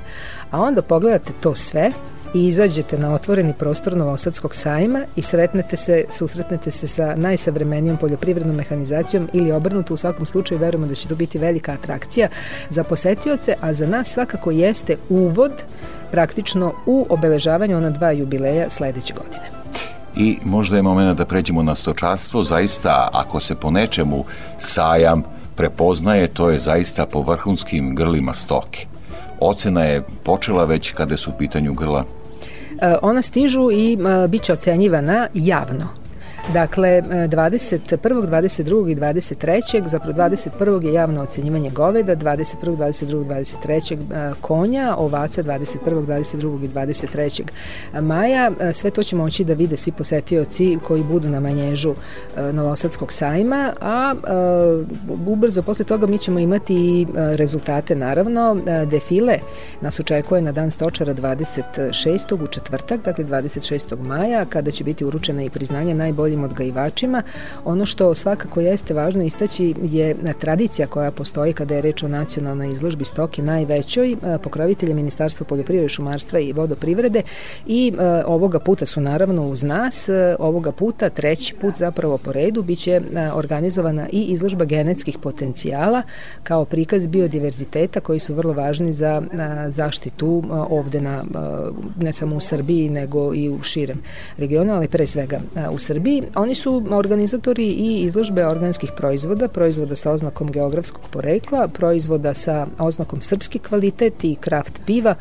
A 0.51 0.61
onda 0.61 0.81
pogledate 0.81 1.33
to 1.41 1.55
sve 1.55 1.91
i 2.33 2.47
izađete 2.47 2.97
na 2.97 3.13
otvoreni 3.13 3.53
prostor 3.53 3.97
Novosadskog 3.97 4.55
sajma 4.55 4.99
i 5.15 5.21
sretnete 5.21 5.77
se, 5.77 6.05
susretnete 6.09 6.71
se 6.71 6.87
sa 6.87 7.15
najsavremenijom 7.15 7.97
poljoprivrednom 7.97 8.55
mehanizacijom 8.55 9.29
ili 9.33 9.51
obrnuto 9.51 9.93
u 9.93 9.97
svakom 9.97 10.25
slučaju 10.25 10.59
verujemo 10.59 10.87
da 10.87 10.95
će 10.95 11.07
to 11.07 11.15
biti 11.15 11.39
velika 11.39 11.71
atrakcija 11.71 12.27
za 12.69 12.83
posetioce, 12.83 13.55
a 13.61 13.73
za 13.73 13.87
nas 13.87 14.07
svakako 14.07 14.51
jeste 14.51 14.97
uvod 15.09 15.51
praktično 16.11 16.73
u 16.85 17.05
obeležavanju 17.09 17.77
ona 17.77 17.89
dva 17.89 18.11
jubileja 18.11 18.69
sledeće 18.69 19.13
godine. 19.13 19.49
I 20.15 20.37
možda 20.45 20.75
je 20.75 20.81
moment 20.81 21.17
da 21.17 21.25
pređemo 21.25 21.63
na 21.63 21.75
stočarstvo, 21.75 22.43
zaista 22.43 23.09
ako 23.13 23.39
se 23.39 23.55
po 23.55 23.71
nečemu 23.71 24.25
sajam 24.59 25.23
prepoznaje, 25.55 26.27
to 26.27 26.49
je 26.49 26.59
zaista 26.59 27.05
po 27.05 27.21
vrhunskim 27.21 27.95
grlima 27.95 28.33
stoke. 28.33 28.87
Ocena 29.39 29.83
je 29.83 30.03
počela 30.23 30.65
već 30.65 30.91
kada 30.91 31.17
su 31.17 31.29
u 31.29 31.37
pitanju 31.37 31.73
grla 31.73 32.05
ona 33.01 33.21
stižu 33.21 33.71
i 33.71 33.93
e, 33.93 34.27
bit 34.27 34.41
će 34.41 34.53
ocenjivana 34.53 35.27
javno. 35.33 35.87
Dakle, 36.49 37.01
21. 37.01 38.27
22. 38.27 38.91
i 38.91 38.95
23. 38.95 39.87
zapravo 39.87 40.13
21. 40.13 40.85
je 40.85 40.93
javno 40.93 41.21
ocenjivanje 41.21 41.69
goveda, 41.69 42.15
21. 42.15 42.75
22. 42.77 43.25
23. 43.25 44.33
konja, 44.41 44.95
ovaca 44.97 45.43
21. 45.43 46.05
22. 46.05 46.63
i 46.65 46.67
23. 46.67 47.43
maja. 48.01 48.51
E, 48.59 48.73
sve 48.73 48.89
to 48.89 49.03
će 49.03 49.15
moći 49.15 49.43
da 49.43 49.53
vide 49.53 49.77
svi 49.77 49.91
posetioci 49.91 50.77
koji 50.87 51.03
budu 51.03 51.29
na 51.29 51.39
manježu 51.39 51.93
e, 52.37 52.53
Novosadskog 52.53 53.11
sajma, 53.11 53.73
a 53.81 54.13
e, 54.15 54.31
ubrzo 55.25 55.61
posle 55.61 55.85
toga 55.85 56.07
mi 56.07 56.17
ćemo 56.17 56.39
imati 56.39 56.75
i 56.75 57.07
rezultate 57.15 57.95
naravno. 57.95 58.57
Defile 58.85 59.39
nas 59.81 59.99
očekuje 59.99 60.41
na 60.41 60.51
dan 60.51 60.71
stočara 60.71 61.13
26. 61.13 62.43
u 62.43 62.47
četvrtak, 62.47 63.03
dakle 63.05 63.25
26. 63.25 64.01
maja, 64.01 64.45
kada 64.45 64.71
će 64.71 64.83
biti 64.83 65.05
uručena 65.05 65.43
i 65.43 65.49
priznanje 65.49 65.93
najboljim 65.93 66.30
mladim 66.31 66.43
odgajivačima. 66.43 67.23
Ono 67.65 67.85
što 67.85 68.15
svakako 68.15 68.61
jeste 68.61 68.93
važno 68.93 69.23
istaći 69.23 69.75
je 69.81 70.15
tradicija 70.39 70.87
koja 70.87 71.11
postoji 71.11 71.53
kada 71.53 71.75
je 71.75 71.81
reč 71.81 72.03
o 72.03 72.07
nacionalnoj 72.07 72.69
izložbi 72.69 73.05
stoke 73.05 73.41
najvećoj. 73.41 74.11
E, 74.11 74.37
pokrovitelje 74.43 74.93
Ministarstva 74.93 75.45
poljoprivrede, 75.45 75.89
šumarstva 75.89 76.39
i 76.39 76.53
vodoprivrede 76.53 77.21
i 77.67 77.93
e, 77.93 78.23
ovoga 78.25 78.59
puta 78.59 78.85
su 78.85 79.01
naravno 79.01 79.47
uz 79.47 79.63
nas. 79.63 80.09
E, 80.09 80.35
ovoga 80.39 80.71
puta, 80.71 81.09
treći 81.09 81.55
put 81.55 81.75
zapravo 81.75 82.17
po 82.17 82.31
redu, 82.31 82.63
biće 82.63 83.01
organizovana 83.33 84.07
i 84.11 84.23
izložba 84.23 84.65
genetskih 84.65 85.17
potencijala 85.17 86.01
kao 86.43 86.65
prikaz 86.65 87.07
biodiverziteta 87.07 87.99
koji 87.99 88.19
su 88.19 88.33
vrlo 88.33 88.53
važni 88.53 88.93
za 88.93 89.21
zaštitu 89.67 90.43
ovde 90.69 91.01
na, 91.01 91.23
ne 91.99 92.13
samo 92.13 92.35
u 92.35 92.39
Srbiji 92.39 92.89
nego 92.89 93.33
i 93.33 93.49
u 93.49 93.63
širem 93.63 94.01
regionu, 94.37 94.73
ali 94.73 94.87
pre 94.87 95.07
svega 95.07 95.39
u 95.71 95.79
Srbiji 95.79 96.20
oni 96.35 96.55
su 96.55 96.83
organizatori 96.91 97.65
i 97.65 98.01
izložbe 98.01 98.45
organskih 98.47 98.91
proizvoda, 98.97 99.47
proizvoda 99.47 99.95
sa 99.95 100.11
oznakom 100.11 100.51
geografskog 100.51 101.01
porekla, 101.11 101.67
proizvoda 101.67 102.33
sa 102.33 102.67
oznakom 102.79 103.21
srpski 103.21 103.59
kvalitet 103.59 104.23
i 104.23 104.35
kraft 104.35 104.81
piva, 104.85 105.15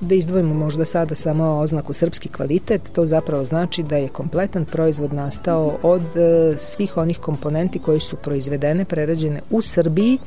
da 0.00 0.14
izdvojimo 0.14 0.54
možda 0.54 0.84
sada 0.84 1.14
samo 1.14 1.44
oznaku 1.44 1.92
srpski 1.92 2.28
kvalitet, 2.28 2.90
to 2.92 3.06
zapravo 3.06 3.44
znači 3.44 3.82
da 3.82 3.96
je 3.96 4.08
kompletan 4.08 4.64
proizvod 4.64 5.12
nastao 5.12 5.78
od 5.82 6.16
e, 6.16 6.54
svih 6.58 6.96
onih 6.96 7.18
komponenti 7.18 7.78
koji 7.78 8.00
su 8.00 8.16
proizvedene, 8.16 8.84
prerađene 8.84 9.40
u 9.50 9.62
Srbiji 9.62 10.18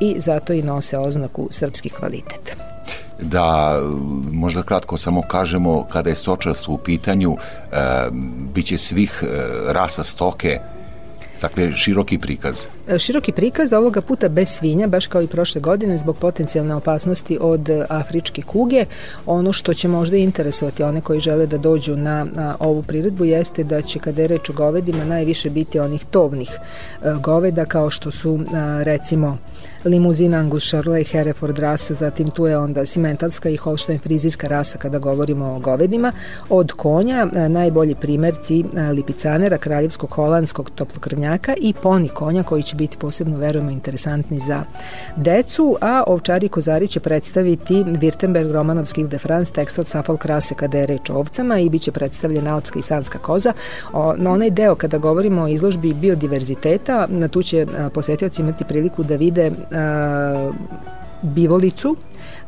i 0.00 0.14
zato 0.18 0.52
i 0.52 0.62
nose 0.62 0.98
oznaku 0.98 1.48
srpski 1.50 1.88
kvalitet 1.88 2.71
da 3.22 3.80
možda 4.32 4.62
kratko 4.62 4.98
samo 4.98 5.22
kažemo 5.22 5.86
kada 5.92 6.10
je 6.10 6.16
stočarstvo 6.16 6.74
u 6.74 6.78
pitanju 6.78 7.36
e, 7.36 7.76
biće 8.54 8.76
svih 8.76 9.22
e, 9.22 9.26
rasa 9.72 10.02
stoke 10.02 10.58
Dakle, 11.42 11.72
široki 11.76 12.18
prikaz. 12.18 12.66
E, 12.88 12.98
široki 12.98 13.32
prikaz 13.32 13.72
ovoga 13.72 14.00
puta 14.00 14.28
bez 14.28 14.48
svinja, 14.48 14.86
baš 14.86 15.06
kao 15.06 15.22
i 15.22 15.26
prošle 15.26 15.60
godine, 15.60 15.96
zbog 15.98 16.16
potencijalne 16.16 16.74
opasnosti 16.74 17.38
od 17.40 17.70
afričke 17.88 18.42
kuge. 18.42 18.84
Ono 19.26 19.52
što 19.52 19.74
će 19.74 19.88
možda 19.88 20.16
interesovati 20.16 20.82
one 20.82 21.00
koji 21.00 21.20
žele 21.20 21.46
da 21.46 21.58
dođu 21.58 21.96
na, 21.96 22.24
na 22.24 22.56
ovu 22.60 22.82
priredbu 22.82 23.24
jeste 23.24 23.64
da 23.64 23.82
će 23.82 23.98
kada 23.98 24.22
je 24.22 24.28
reč 24.28 24.50
o 24.50 24.52
govedima 24.52 25.04
najviše 25.04 25.50
biti 25.50 25.78
onih 25.78 26.04
tovnih 26.04 26.50
e, 26.50 27.12
goveda 27.20 27.64
kao 27.64 27.90
što 27.90 28.10
su 28.10 28.40
recimo 28.82 29.38
limuzina 29.84 30.38
Angus 30.38 30.64
Shirley, 30.64 31.04
Hereford 31.04 31.58
rasa, 31.58 31.94
zatim 31.94 32.30
tu 32.30 32.46
je 32.46 32.58
onda 32.58 32.86
simentalska 32.86 33.48
i 33.48 33.56
holštajn 33.56 33.98
frizijska 33.98 34.48
rasa 34.48 34.78
kada 34.78 34.98
govorimo 34.98 35.54
o 35.54 35.58
govedima. 35.58 36.12
Od 36.48 36.72
konja 36.72 37.26
e, 37.34 37.48
najbolji 37.48 37.94
primerci 37.94 38.60
e, 38.60 38.92
lipicanera, 38.92 39.58
kraljevskog 39.58 40.10
holandskog 40.10 40.70
toplokrvnjaka 40.70 41.54
i 41.56 41.74
poni 41.82 42.08
konja 42.08 42.42
koji 42.42 42.62
će 42.62 42.76
biti 42.76 42.96
posebno, 42.96 43.38
verujemo, 43.38 43.70
interesantni 43.70 44.40
za 44.40 44.62
decu, 45.16 45.76
a 45.80 46.04
ovčari 46.06 46.48
kozari 46.48 46.88
će 46.88 47.00
predstaviti 47.00 47.74
Wirtemberg, 47.74 48.52
Romanovski 48.52 49.00
Ile 49.00 49.10
de 49.10 49.18
France, 49.18 49.52
Texel, 49.52 49.84
Suffolk 49.84 50.24
rase 50.24 50.54
kada 50.54 50.78
je 50.78 50.86
reč 50.86 51.10
o 51.10 51.14
ovcama 51.14 51.58
i 51.58 51.68
biće 51.68 51.92
predstavljena 51.92 52.54
alpska 52.54 52.78
i 52.78 52.82
sanska 52.82 53.18
koza. 53.18 53.52
O, 53.92 54.14
na 54.16 54.30
onaj 54.30 54.50
deo 54.50 54.74
kada 54.74 54.98
govorimo 54.98 55.42
o 55.42 55.48
izložbi 55.48 55.94
biodiverziteta, 55.94 57.06
na 57.08 57.28
tu 57.28 57.42
će 57.42 57.58
e, 57.58 57.66
posetioci 57.94 58.42
imati 58.42 58.64
priliku 58.64 59.02
da 59.02 59.16
vide 59.16 59.50
bivolicu, 61.22 61.96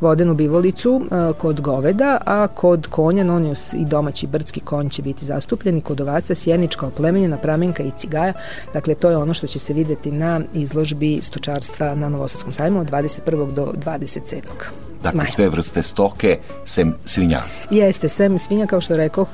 vodenu 0.01 0.33
bivolicu 0.33 1.01
kod 1.37 1.61
goveda, 1.61 2.17
a 2.25 2.47
kod 2.47 2.87
konja 2.87 3.23
nonius 3.23 3.73
i 3.73 3.85
domaći 3.85 4.27
brdski 4.27 4.59
konj 4.59 4.89
će 4.89 5.01
biti 5.01 5.25
zastupljeni, 5.25 5.81
kod 5.81 6.01
ovaca 6.01 6.35
sjenička 6.35 6.87
oplemenjena 6.87 7.37
pramenka 7.37 7.83
i 7.83 7.91
cigaja, 7.91 8.33
dakle 8.73 8.95
to 8.95 9.09
je 9.09 9.17
ono 9.17 9.33
što 9.33 9.47
će 9.47 9.59
se 9.59 9.73
videti 9.73 10.11
na 10.11 10.41
izložbi 10.53 11.19
stočarstva 11.23 11.95
na 11.95 12.09
Novosadskom 12.09 12.53
sajmu 12.53 12.79
od 12.79 12.91
21. 12.91 13.53
do 13.53 13.73
27. 13.85 14.41
Dakle, 15.03 15.17
Maja. 15.17 15.27
sve 15.27 15.49
vrste 15.49 15.83
stoke, 15.83 16.39
sem 16.65 16.95
svinjarstva. 17.05 17.77
Jeste, 17.77 18.09
sem 18.09 18.37
svinja, 18.37 18.65
kao 18.65 18.81
što 18.81 18.97
rekoh, 18.97 19.29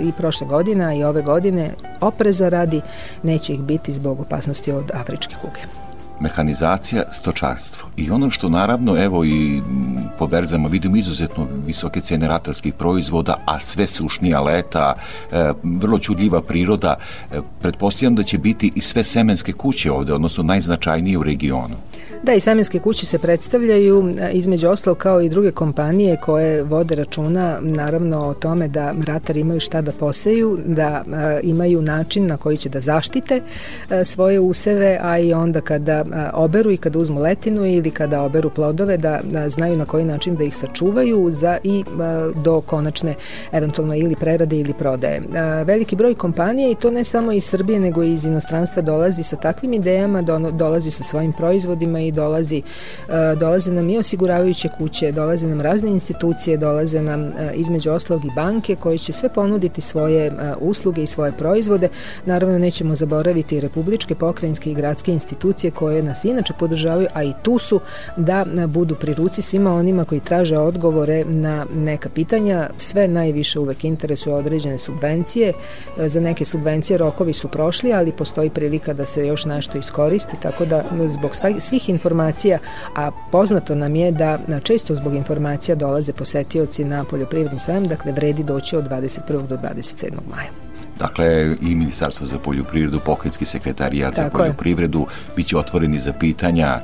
i 0.00 0.12
prošle 0.18 0.46
godine 0.46 0.98
i 0.98 1.04
ove 1.04 1.22
godine, 1.22 1.70
opreza 2.00 2.48
radi, 2.48 2.80
neće 3.22 3.52
ih 3.52 3.60
biti 3.60 3.92
zbog 3.92 4.20
opasnosti 4.20 4.72
od 4.72 4.90
afričke 4.94 5.34
kuge 5.42 5.85
mehanizacija, 6.20 7.02
stočarstvo. 7.10 7.88
I 7.96 8.10
ono 8.10 8.30
što 8.30 8.48
naravno, 8.48 9.04
evo 9.04 9.24
i 9.24 9.62
po 10.18 10.26
berzama 10.26 10.68
vidimo 10.68 10.96
izuzetno 10.96 11.46
visoke 11.66 12.00
cene 12.00 12.28
ratarskih 12.28 12.74
proizvoda, 12.74 13.36
a 13.44 13.60
sve 13.60 13.86
sušnija 13.86 14.40
leta, 14.40 14.94
e, 15.32 15.52
vrlo 15.62 15.98
čudljiva 15.98 16.42
priroda, 16.42 16.96
e, 17.32 17.40
pretpostavljam 17.60 18.14
da 18.14 18.22
će 18.22 18.38
biti 18.38 18.72
i 18.74 18.80
sve 18.80 19.02
semenske 19.02 19.52
kuće 19.52 19.92
ovde, 19.92 20.12
odnosno 20.12 20.42
najznačajnije 20.42 21.18
u 21.18 21.22
regionu. 21.22 21.76
Da, 22.26 22.34
i 22.34 22.40
samenske 22.40 22.78
kuće 22.78 23.06
se 23.06 23.18
predstavljaju 23.18 24.14
e, 24.18 24.30
između 24.32 24.68
ostalo 24.68 24.94
kao 24.94 25.20
i 25.20 25.28
druge 25.28 25.50
kompanije 25.50 26.16
koje 26.16 26.62
vode 26.62 26.94
računa 26.94 27.58
naravno 27.60 28.18
o 28.18 28.34
tome 28.34 28.68
da 28.68 28.94
ratari 29.06 29.40
imaju 29.40 29.60
šta 29.60 29.82
da 29.82 29.92
poseju, 29.92 30.58
da 30.66 31.04
a, 31.12 31.40
imaju 31.42 31.82
način 31.82 32.26
na 32.26 32.36
koji 32.36 32.56
će 32.56 32.68
da 32.68 32.80
zaštite 32.80 33.40
a, 33.90 34.04
svoje 34.04 34.40
useve, 34.40 34.98
a 35.02 35.18
i 35.18 35.32
onda 35.32 35.60
kada 35.60 36.04
oberu 36.34 36.70
i 36.70 36.76
kada 36.76 36.98
uzmu 36.98 37.20
letinu 37.20 37.66
ili 37.66 37.90
kada 37.90 38.22
oberu 38.22 38.50
plodove 38.50 38.96
da, 38.96 39.20
da 39.24 39.48
znaju 39.48 39.76
na 39.76 39.84
koji 39.84 40.04
način 40.04 40.36
da 40.36 40.44
ih 40.44 40.56
sačuvaju 40.56 41.28
za 41.30 41.58
i 41.64 41.84
do 42.44 42.60
konačne 42.60 43.14
eventualno 43.52 43.94
ili 43.94 44.16
prerade 44.16 44.56
ili 44.56 44.72
prodaje. 44.72 45.22
Veliki 45.64 45.96
broj 45.96 46.14
kompanija 46.14 46.70
i 46.70 46.74
to 46.74 46.90
ne 46.90 47.04
samo 47.04 47.32
iz 47.32 47.44
Srbije 47.44 47.80
nego 47.80 48.02
i 48.02 48.12
iz 48.12 48.24
inostranstva 48.24 48.82
dolazi 48.82 49.22
sa 49.22 49.36
takvim 49.36 49.72
idejama, 49.72 50.22
dolazi 50.52 50.90
sa 50.90 51.04
svojim 51.04 51.32
proizvodima 51.32 52.00
i 52.00 52.15
dolazi 52.16 52.62
dolaze 53.40 53.72
nam 53.72 53.90
i 53.90 53.98
osiguravajuće 53.98 54.68
kuće, 54.78 55.12
dolaze 55.12 55.46
nam 55.46 55.60
razne 55.60 55.90
institucije, 55.90 56.56
dolaze 56.56 57.02
nam 57.02 57.32
između 57.54 57.90
oslog 57.90 58.24
i 58.24 58.30
banke 58.36 58.76
koje 58.76 58.98
će 58.98 59.12
sve 59.12 59.28
ponuditi 59.28 59.80
svoje 59.80 60.32
usluge 60.60 61.02
i 61.02 61.06
svoje 61.06 61.32
proizvode. 61.32 61.88
Naravno 62.26 62.58
nećemo 62.58 62.94
zaboraviti 62.94 63.60
republičke, 63.60 64.14
pokrajinske 64.14 64.70
i 64.70 64.74
gradske 64.74 65.12
institucije 65.12 65.70
koje 65.70 65.86
koje 65.86 66.02
nas 66.02 66.24
inače 66.24 66.52
podržavaju, 66.58 67.08
a 67.14 67.22
i 67.24 67.32
tu 67.42 67.58
su 67.58 67.80
da 68.16 68.44
budu 68.66 68.94
pri 68.94 69.14
ruci 69.14 69.42
svima 69.42 69.74
onima 69.74 70.04
koji 70.04 70.20
traže 70.20 70.58
odgovore 70.58 71.24
na 71.24 71.66
neka 71.74 72.08
pitanja. 72.08 72.70
Sve 72.78 73.08
najviše 73.08 73.58
uvek 73.58 73.84
interesuju 73.84 74.34
određene 74.34 74.78
subvencije. 74.78 75.52
Za 76.06 76.20
neke 76.20 76.44
subvencije 76.44 76.98
rokovi 76.98 77.32
su 77.32 77.48
prošli, 77.48 77.92
ali 77.92 78.12
postoji 78.12 78.50
prilika 78.50 78.92
da 78.92 79.06
se 79.06 79.26
još 79.26 79.44
nešto 79.44 79.78
iskoristi, 79.78 80.36
tako 80.42 80.64
da 80.64 80.84
zbog 81.06 81.30
svih 81.58 81.88
informacija, 81.96 82.58
a 82.96 83.10
poznato 83.32 83.74
nam 83.74 83.96
je 83.96 84.12
da 84.12 84.38
često 84.62 84.94
zbog 84.94 85.14
informacija 85.14 85.74
dolaze 85.74 86.12
posetioci 86.12 86.84
na 86.84 87.04
poljoprivredni 87.04 87.58
sajam, 87.58 87.88
dakle 87.88 88.12
vredi 88.12 88.44
doći 88.44 88.76
od 88.76 88.88
21. 88.88 89.46
do 89.46 89.56
27. 89.56 90.12
maja. 90.30 90.50
Dakle, 90.98 91.56
i 91.60 91.74
Ministarstvo 91.74 92.26
za 92.26 92.38
poljoprivredu, 92.38 93.00
pokrenjski 93.00 93.44
sekretarijat 93.44 94.14
Tako 94.14 94.38
za 94.38 94.42
poljoprivredu 94.42 95.00
je. 95.00 95.06
biće 95.36 95.56
otvoreni 95.58 95.98
za 95.98 96.12
pitanja 96.12 96.80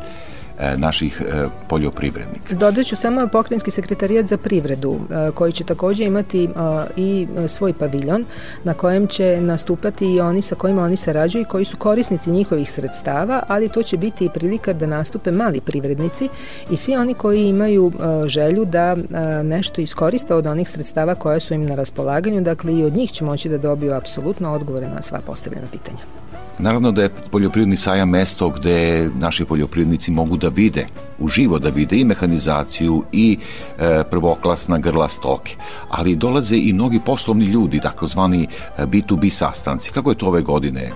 naših 0.76 1.22
e, 1.22 1.48
poljoprivrednika. 1.68 2.54
Dodaću 2.54 2.96
samo 2.96 3.28
pokrenjski 3.28 3.70
sekretarijat 3.70 4.26
za 4.26 4.36
privredu 4.36 5.00
e, 5.10 5.30
koji 5.30 5.52
će 5.52 5.64
takođe 5.64 6.04
imati 6.04 6.48
i 6.96 7.26
svoj 7.48 7.72
paviljon 7.72 8.24
na 8.64 8.74
kojem 8.74 9.06
će 9.06 9.38
nastupati 9.40 10.14
i 10.14 10.20
oni 10.20 10.42
sa 10.42 10.54
kojima 10.54 10.82
oni 10.82 10.96
sarađuju 10.96 11.42
i 11.42 11.44
koji 11.44 11.64
su 11.64 11.76
korisnici 11.76 12.30
njihovih 12.30 12.70
sredstava, 12.70 13.42
ali 13.48 13.68
to 13.68 13.82
će 13.82 13.96
biti 13.96 14.24
i 14.24 14.30
prilika 14.34 14.72
da 14.72 14.86
nastupe 14.86 15.30
mali 15.30 15.60
privrednici 15.60 16.28
i 16.70 16.76
svi 16.76 16.96
oni 16.96 17.14
koji 17.14 17.48
imaju 17.48 17.92
želju 18.26 18.64
da 18.64 18.96
nešto 19.42 19.80
iskoriste 19.80 20.34
od 20.34 20.46
onih 20.46 20.68
sredstava 20.68 21.14
koja 21.14 21.40
su 21.40 21.54
im 21.54 21.66
na 21.66 21.74
raspolaganju, 21.74 22.40
dakle 22.40 22.74
i 22.74 22.84
od 22.84 22.96
njih 22.96 23.10
će 23.10 23.24
moći 23.24 23.48
da 23.48 23.58
dobiju 23.58 23.94
apsolutno 23.94 24.52
odgovore 24.52 24.88
na 24.88 25.02
sva 25.02 25.20
postavljena 25.26 25.66
pitanja. 25.72 26.21
Naravno 26.58 26.92
da 26.92 27.02
je 27.02 27.10
poljoprivredni 27.30 27.76
sajam 27.76 28.08
mesto 28.08 28.48
gde 28.48 29.10
naši 29.14 29.44
poljoprivrednici 29.44 30.10
mogu 30.10 30.36
da 30.36 30.48
vide, 30.48 30.86
uživo 31.18 31.58
da 31.58 31.68
vide 31.68 31.96
i 31.96 32.04
mehanizaciju 32.04 33.04
i 33.12 33.38
e, 33.78 34.02
prvoklasna 34.10 34.78
grla 34.78 35.08
stoke, 35.08 35.56
ali 35.88 36.16
dolaze 36.16 36.56
i 36.56 36.72
mnogi 36.72 37.00
poslovni 37.06 37.44
ljudi, 37.44 37.80
takozvani 37.80 38.46
B2B 38.78 39.30
sastanci. 39.30 39.92
Kako 39.92 40.10
je 40.10 40.18
to 40.18 40.26
ove 40.26 40.42
godine 40.42 40.90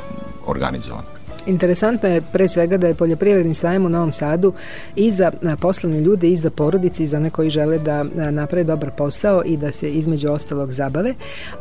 organizovano? 0.46 1.16
Interesantno 1.46 2.08
je 2.08 2.22
pre 2.32 2.48
svega 2.48 2.76
da 2.76 2.86
je 2.86 2.94
poljoprivredni 2.94 3.54
sajem 3.54 3.86
u 3.86 3.88
Novom 3.88 4.12
Sadu 4.12 4.52
i 4.96 5.10
za 5.10 5.32
poslovne 5.60 6.00
ljude 6.00 6.28
i 6.28 6.36
za 6.36 6.50
porodice 6.50 7.02
i 7.02 7.06
za 7.06 7.16
one 7.16 7.30
koji 7.30 7.50
žele 7.50 7.78
da 7.78 8.04
naprave 8.30 8.64
dobar 8.64 8.90
posao 8.90 9.42
i 9.44 9.56
da 9.56 9.72
se 9.72 9.90
između 9.90 10.30
ostalog 10.30 10.72
zabave. 10.72 11.14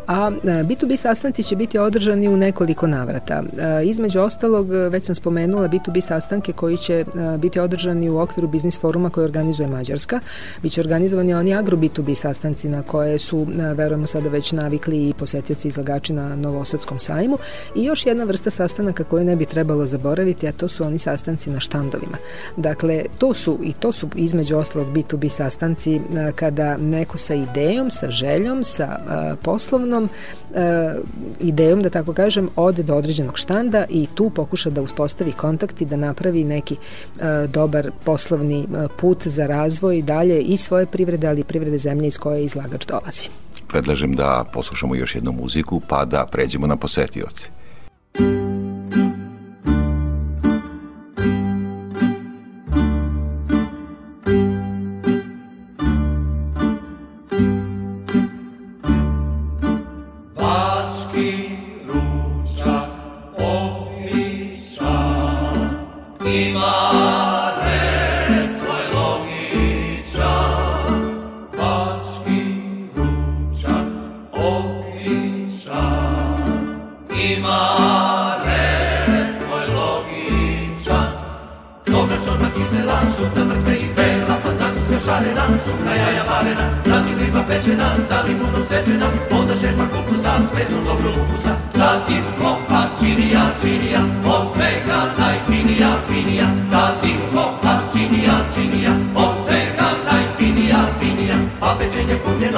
A 0.08 0.32
B2B 0.44 0.96
sastanci 0.96 1.44
će 1.44 1.56
biti 1.56 1.78
održani 1.78 2.28
u 2.28 2.38
nekoliko 2.38 2.88
navrata. 2.88 3.44
Između 3.84 4.20
ostalog, 4.20 4.70
već 4.92 5.04
sam 5.04 5.16
spomenula 5.16 5.70
B2B 5.70 6.02
sastanke 6.02 6.54
koji 6.54 6.78
će 6.78 7.06
biti 7.40 7.60
održani 7.60 8.10
u 8.10 8.20
okviru 8.20 8.48
biznis 8.48 8.80
foruma 8.80 9.10
koji 9.10 9.26
organizuje 9.26 9.68
Mađarska. 9.68 10.20
Biće 10.62 10.82
organizovani 10.82 11.34
oni 11.34 11.56
agro 11.56 11.78
B2B 11.78 12.16
sastanci 12.16 12.70
na 12.70 12.84
koje 12.84 13.20
su, 13.20 13.48
verujemo 13.76 14.08
sada 14.08 14.30
već 14.30 14.52
navikli 14.52 15.10
i 15.10 15.14
posetioci 15.14 15.68
izlagači 15.68 16.14
na 16.14 16.36
Novosadskom 16.36 17.00
sajmu. 17.00 17.38
I 17.76 17.84
još 17.84 18.06
jedna 18.06 18.24
vrsta 18.24 18.50
sastanaka 18.50 19.04
koju 19.04 19.24
ne 19.24 19.36
bi 19.36 19.46
trebalo 19.46 19.75
trebalo 19.76 19.88
zaboraviti, 19.88 20.48
a 20.48 20.52
to 20.52 20.68
su 20.68 20.84
oni 20.84 21.00
sastanci 21.00 21.50
na 21.50 21.60
štandovima. 21.60 22.18
Dakle, 22.58 23.04
to 23.18 23.34
su 23.34 23.60
i 23.64 23.74
to 23.74 23.92
su 23.92 24.10
između 24.16 24.58
ostalog 24.58 24.88
B2B 24.88 25.30
sastanci 25.30 26.02
kada 26.36 26.78
neko 26.78 27.18
sa 27.18 27.34
idejom, 27.34 27.92
sa 27.92 28.10
željom, 28.10 28.64
sa 28.64 29.00
poslovnom 29.42 30.10
idejom, 31.40 31.82
da 31.82 31.90
tako 31.90 32.14
kažem, 32.14 32.50
ode 32.56 32.84
do 32.84 32.96
određenog 32.96 33.38
štanda 33.38 33.86
i 33.90 34.08
tu 34.16 34.30
pokuša 34.30 34.70
da 34.70 34.82
uspostavi 34.82 35.32
kontakt 35.32 35.82
i 35.82 35.86
da 35.86 35.96
napravi 35.96 36.44
neki 36.44 36.76
dobar 37.48 37.92
poslovni 38.04 38.68
put 38.98 39.28
za 39.28 39.46
razvoj 39.46 40.02
dalje 40.02 40.42
i 40.42 40.58
svoje 40.58 40.86
privrede, 40.86 41.28
ali 41.28 41.42
i 41.42 41.44
privrede 41.44 41.78
zemlje 41.78 42.08
iz 42.08 42.18
koje 42.18 42.46
izlagač 42.46 42.86
dolazi. 42.86 43.30
Predlažem 43.68 44.16
da 44.16 44.46
poslušamo 44.54 44.96
još 44.96 45.16
jednu 45.16 45.32
muziku 45.32 45.82
pa 45.88 46.06
da 46.06 46.26
pređemo 46.32 46.68
na 46.68 46.76
posetioce. 46.76 47.50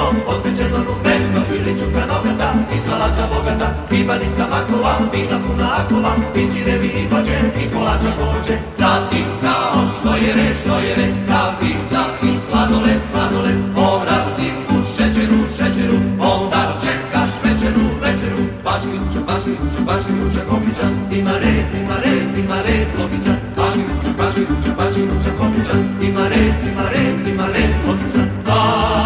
Pečenje 0.08 0.24
punjeno, 0.24 0.30
od 0.30 0.42
pečeno 0.42 0.78
rubeno, 0.78 1.40
ili 1.54 1.78
čuka 1.78 2.06
nogata, 2.06 2.54
i 2.76 2.80
salata 2.80 3.28
bogata, 3.32 3.68
i 3.90 4.04
banica 4.04 4.46
makova, 4.50 4.98
vina 5.12 5.38
puna 5.46 5.68
akova, 5.80 6.12
i 6.36 6.44
sirevi 6.44 6.86
i 6.86 7.08
bođe, 7.10 7.38
i 7.62 7.70
kolača 7.74 8.10
kođe, 8.18 8.56
zatim 8.76 9.26
kao 9.42 9.88
što 10.00 10.16
je 10.16 10.34
re, 10.34 10.54
što 10.60 10.78
je 10.78 10.96
re, 10.96 11.08
kafica 11.28 12.00
i 12.22 12.38
sladoled, 12.38 13.00
sladoled, 13.10 13.58
obrasi 13.76 14.48
u 14.70 14.76
šećeru, 14.96 15.40
šećeru, 15.56 15.98
onda 16.20 16.62
čekaš 16.80 17.30
večeru, 17.44 17.86
večeru, 18.02 18.42
bački 18.64 18.94
ručak, 19.00 19.24
bački 19.28 19.50
ručak, 19.60 19.82
bački 19.88 20.12
ručak, 20.20 20.44
kopičan, 20.50 20.92
ima 21.18 21.34
red, 21.42 21.66
ima 21.80 21.96
red, 22.04 22.38
ima 22.44 22.58
red, 22.66 22.88
kopičan, 22.96 23.38
bački 23.56 23.82
ručak, 23.88 24.14
bački 24.18 24.40
ručak, 24.50 24.74
bački 24.78 25.00
ručak, 25.10 25.34
kopičan, 25.40 25.80
ima 26.08 26.24
red, 26.28 26.54
ima 26.70 26.84
red, 26.92 27.26
ima 27.32 27.46
red, 27.54 27.74
kopičan, 27.84 28.28
da, 28.46 28.97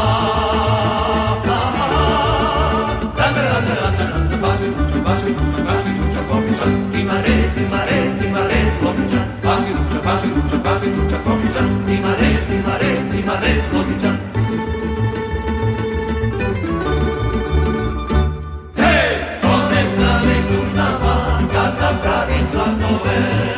Amen. 23.14 23.52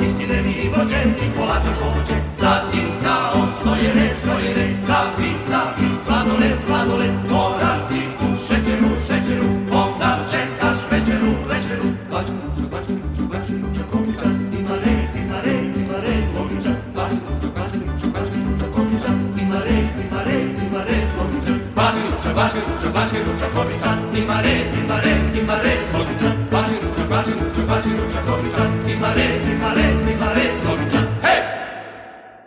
istine 0.00 0.42
vi 0.42 0.70
vođeni 0.76 1.26
kolača 1.36 1.72
hoće, 1.80 2.16
zatim 2.40 2.88
kao 3.04 3.46
što 3.54 3.74
je 3.74 3.92
reč, 3.94 4.16
što 4.22 4.32
je 4.44 4.54
reka, 4.54 5.00
pizza 5.16 5.60
i 5.84 5.86
sladole, 6.02 6.48
sladole, 6.66 7.06
mora 7.30 7.74
si 7.88 8.00
u 8.24 8.28
šećeru, 8.46 8.90
šećeru, 9.06 9.48
onda 9.82 10.10
čekaš 10.30 10.78
večeru, 10.90 11.32
večeru, 11.50 11.88
bači 12.10 12.32
kuća, 12.40 12.64
bači 12.72 12.92
kuća, 13.00 13.24
bači 13.32 13.52
kuća, 13.62 13.82
kopića, 13.92 14.28
ima 14.58 14.74
red, 14.84 15.10
ima 15.22 15.38
red, 15.44 15.76
ima 15.82 15.98
red, 16.04 16.24
kopića, 16.34 16.72
bači 16.96 17.16
kuća, 17.24 17.48
bači 17.56 17.78
kuća, 17.86 18.06
bači 18.14 18.38
kuća, 18.44 18.66
kopića, 18.74 19.10
ima 19.42 19.58
red, 19.66 19.88
ima 20.04 20.20
red, 20.26 20.48
ima 20.66 20.80
red, 20.88 21.06
kopića, 21.18 21.52
bači 21.76 22.00
kuća, 22.06 22.30
bači 22.34 23.24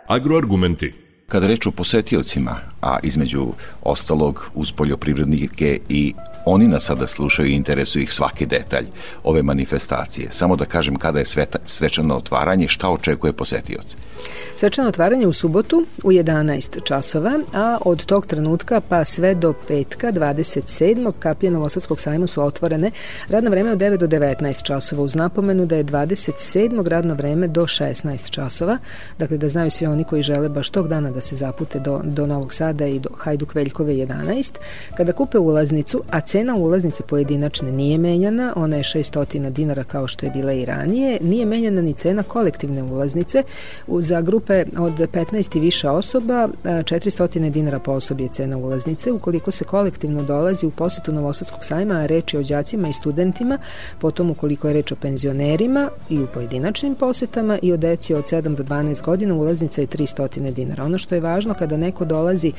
Agroargumenty. 0.08 1.07
Kada 1.28 1.46
reč 1.46 1.66
o 1.66 1.70
posetiocima, 1.70 2.56
a 2.82 2.98
između 3.02 3.46
ostalog 3.82 4.50
uz 4.54 4.72
poljoprivrednike 4.72 5.78
i 5.88 6.14
oni 6.44 6.68
nas 6.68 6.84
sada 6.84 7.06
slušaju 7.06 7.48
i 7.48 7.52
interesuju 7.52 8.02
ih 8.02 8.12
svaki 8.12 8.46
detalj 8.46 8.86
ove 9.24 9.42
manifestacije. 9.42 10.30
Samo 10.30 10.56
da 10.56 10.64
kažem 10.64 10.96
kada 10.96 11.18
je 11.18 11.24
sveta, 11.24 11.58
svečano 11.66 12.16
otvaranje, 12.16 12.68
šta 12.68 12.88
očekuje 12.88 13.32
posetioci. 13.32 13.96
Svečano 14.54 14.88
otvaranje 14.88 15.26
u 15.26 15.32
subotu 15.32 15.86
u 16.04 16.12
11 16.12 16.84
časova, 16.84 17.32
a 17.54 17.78
od 17.84 18.04
tog 18.04 18.26
trenutka 18.26 18.80
pa 18.80 19.04
sve 19.04 19.34
do 19.34 19.52
petka 19.68 20.12
27. 20.12 21.12
kapije 21.18 21.50
Novosadskog 21.50 22.00
sajma 22.00 22.26
su 22.26 22.42
otvorene. 22.42 22.90
Radno 23.28 23.50
vreme 23.50 23.72
od 23.72 23.78
9 23.78 23.96
do 23.96 24.06
19 24.06 24.62
časova 24.62 25.02
uz 25.02 25.14
napomenu 25.14 25.66
da 25.66 25.76
je 25.76 25.84
27. 25.84 26.88
radno 26.88 27.14
vreme 27.14 27.48
do 27.48 27.62
16 27.62 28.30
časova. 28.30 28.78
Dakle, 29.18 29.38
da 29.38 29.48
znaju 29.48 29.70
svi 29.70 29.86
oni 29.86 30.04
koji 30.04 30.22
žele 30.22 30.48
baš 30.48 30.70
tog 30.70 30.88
dana 30.88 31.10
da 31.10 31.17
se 31.20 31.36
zapute 31.36 31.78
do, 31.78 32.00
do 32.04 32.26
Novog 32.26 32.52
Sada 32.52 32.86
i 32.86 32.98
do 32.98 33.08
Hajduk 33.16 33.54
Veljkove 33.54 33.92
11. 33.92 34.52
Kada 34.96 35.12
kupe 35.12 35.38
ulaznicu, 35.38 36.02
a 36.10 36.20
cena 36.20 36.54
ulaznice 36.54 37.02
pojedinačne 37.02 37.72
nije 37.72 37.98
menjana, 37.98 38.52
ona 38.56 38.76
je 38.76 38.82
600 38.82 39.50
dinara 39.50 39.84
kao 39.84 40.08
što 40.08 40.26
je 40.26 40.30
bila 40.30 40.52
i 40.52 40.64
ranije, 40.64 41.18
nije 41.20 41.46
menjana 41.46 41.82
ni 41.82 41.92
cena 41.92 42.22
kolektivne 42.22 42.82
ulaznice. 42.82 43.42
Za 43.88 44.20
grupe 44.20 44.64
od 44.78 44.92
15 44.92 45.56
i 45.56 45.60
više 45.60 45.90
osoba, 45.90 46.34
a, 46.34 46.48
400 46.64 47.50
dinara 47.50 47.78
po 47.78 47.92
osobi 47.92 48.22
je 48.22 48.28
cena 48.28 48.56
ulaznice. 48.56 49.12
Ukoliko 49.12 49.50
se 49.50 49.64
kolektivno 49.64 50.22
dolazi 50.22 50.66
u 50.66 50.70
posetu 50.70 51.12
Novosadskog 51.12 51.64
sajma, 51.64 51.94
a 51.94 52.06
reč 52.06 52.34
je 52.34 52.40
o 52.40 52.42
đacima 52.42 52.88
i 52.88 52.92
studentima, 52.92 53.58
potom 53.98 54.30
ukoliko 54.30 54.68
je 54.68 54.74
reč 54.74 54.92
o 54.92 54.96
penzionerima 54.96 55.90
i 56.08 56.18
u 56.18 56.26
pojedinačnim 56.26 56.94
posetama 56.94 57.58
i 57.62 57.72
o 57.72 57.76
deci 57.76 58.14
od 58.14 58.24
7 58.24 58.54
do 58.54 58.62
12 58.62 59.02
godina, 59.02 59.34
ulaznica 59.34 59.80
je 59.80 59.86
300 59.86 60.52
dinara. 60.52 60.84
Ono 60.84 60.98
što 60.98 61.07
je 61.14 61.20
važno 61.20 61.54
kada 61.54 61.76
neko 61.76 62.04
dolazi 62.04 62.52